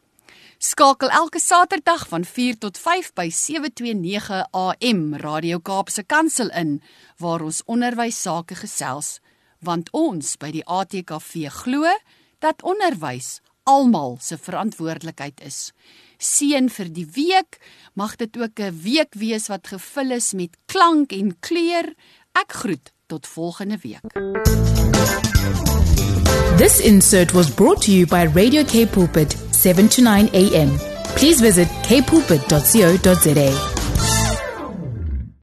Skakel 0.65 1.10
elke 1.10 1.39
Saterdag 1.39 2.08
van 2.08 2.23
4 2.25 2.58
tot 2.58 2.78
5 2.78 3.12
by 3.13 3.30
729 3.30 4.45
AM 4.51 5.15
Radio 5.21 5.60
Kaapse 5.60 6.04
Kansel 6.04 6.49
in 6.49 6.80
waar 7.21 7.43
ons 7.45 7.60
onderwys 7.69 8.17
sake 8.25 8.58
gesels 8.58 9.19
want 9.62 9.91
ons 9.93 10.34
by 10.41 10.49
die 10.56 10.63
ATKV 10.65 11.51
glo 11.60 11.93
dat 12.41 12.65
onderwys 12.65 13.43
almal 13.69 14.17
se 14.21 14.39
verantwoordelikheid 14.41 15.45
is. 15.45 15.69
Seën 16.17 16.71
vir 16.73 16.89
die 16.89 17.06
week, 17.13 17.62
mag 17.93 18.17
dit 18.17 18.34
ook 18.38 18.60
'n 18.60 18.82
week 18.82 19.13
wees 19.13 19.47
wat 19.47 19.67
gevul 19.67 20.17
is 20.17 20.34
met 20.34 20.58
klank 20.65 21.12
en 21.12 21.38
kleur. 21.39 21.93
Ek 22.34 22.51
groet 22.51 22.91
tot 23.06 23.28
volgende 23.28 23.78
week. 23.78 24.01
This 26.58 26.80
insert 26.80 27.32
was 27.32 27.54
brought 27.54 27.82
to 27.82 27.91
you 27.91 28.08
by 28.08 28.25
Radio 28.34 28.63
K 28.63 28.86
Pulpit 28.86 29.44
7 29.65 29.89
to 29.89 30.01
9 30.04 30.30
a.m. 30.34 30.78
Please 31.17 31.41
visit 31.41 31.67
kpulpit.co.za. 31.89 33.74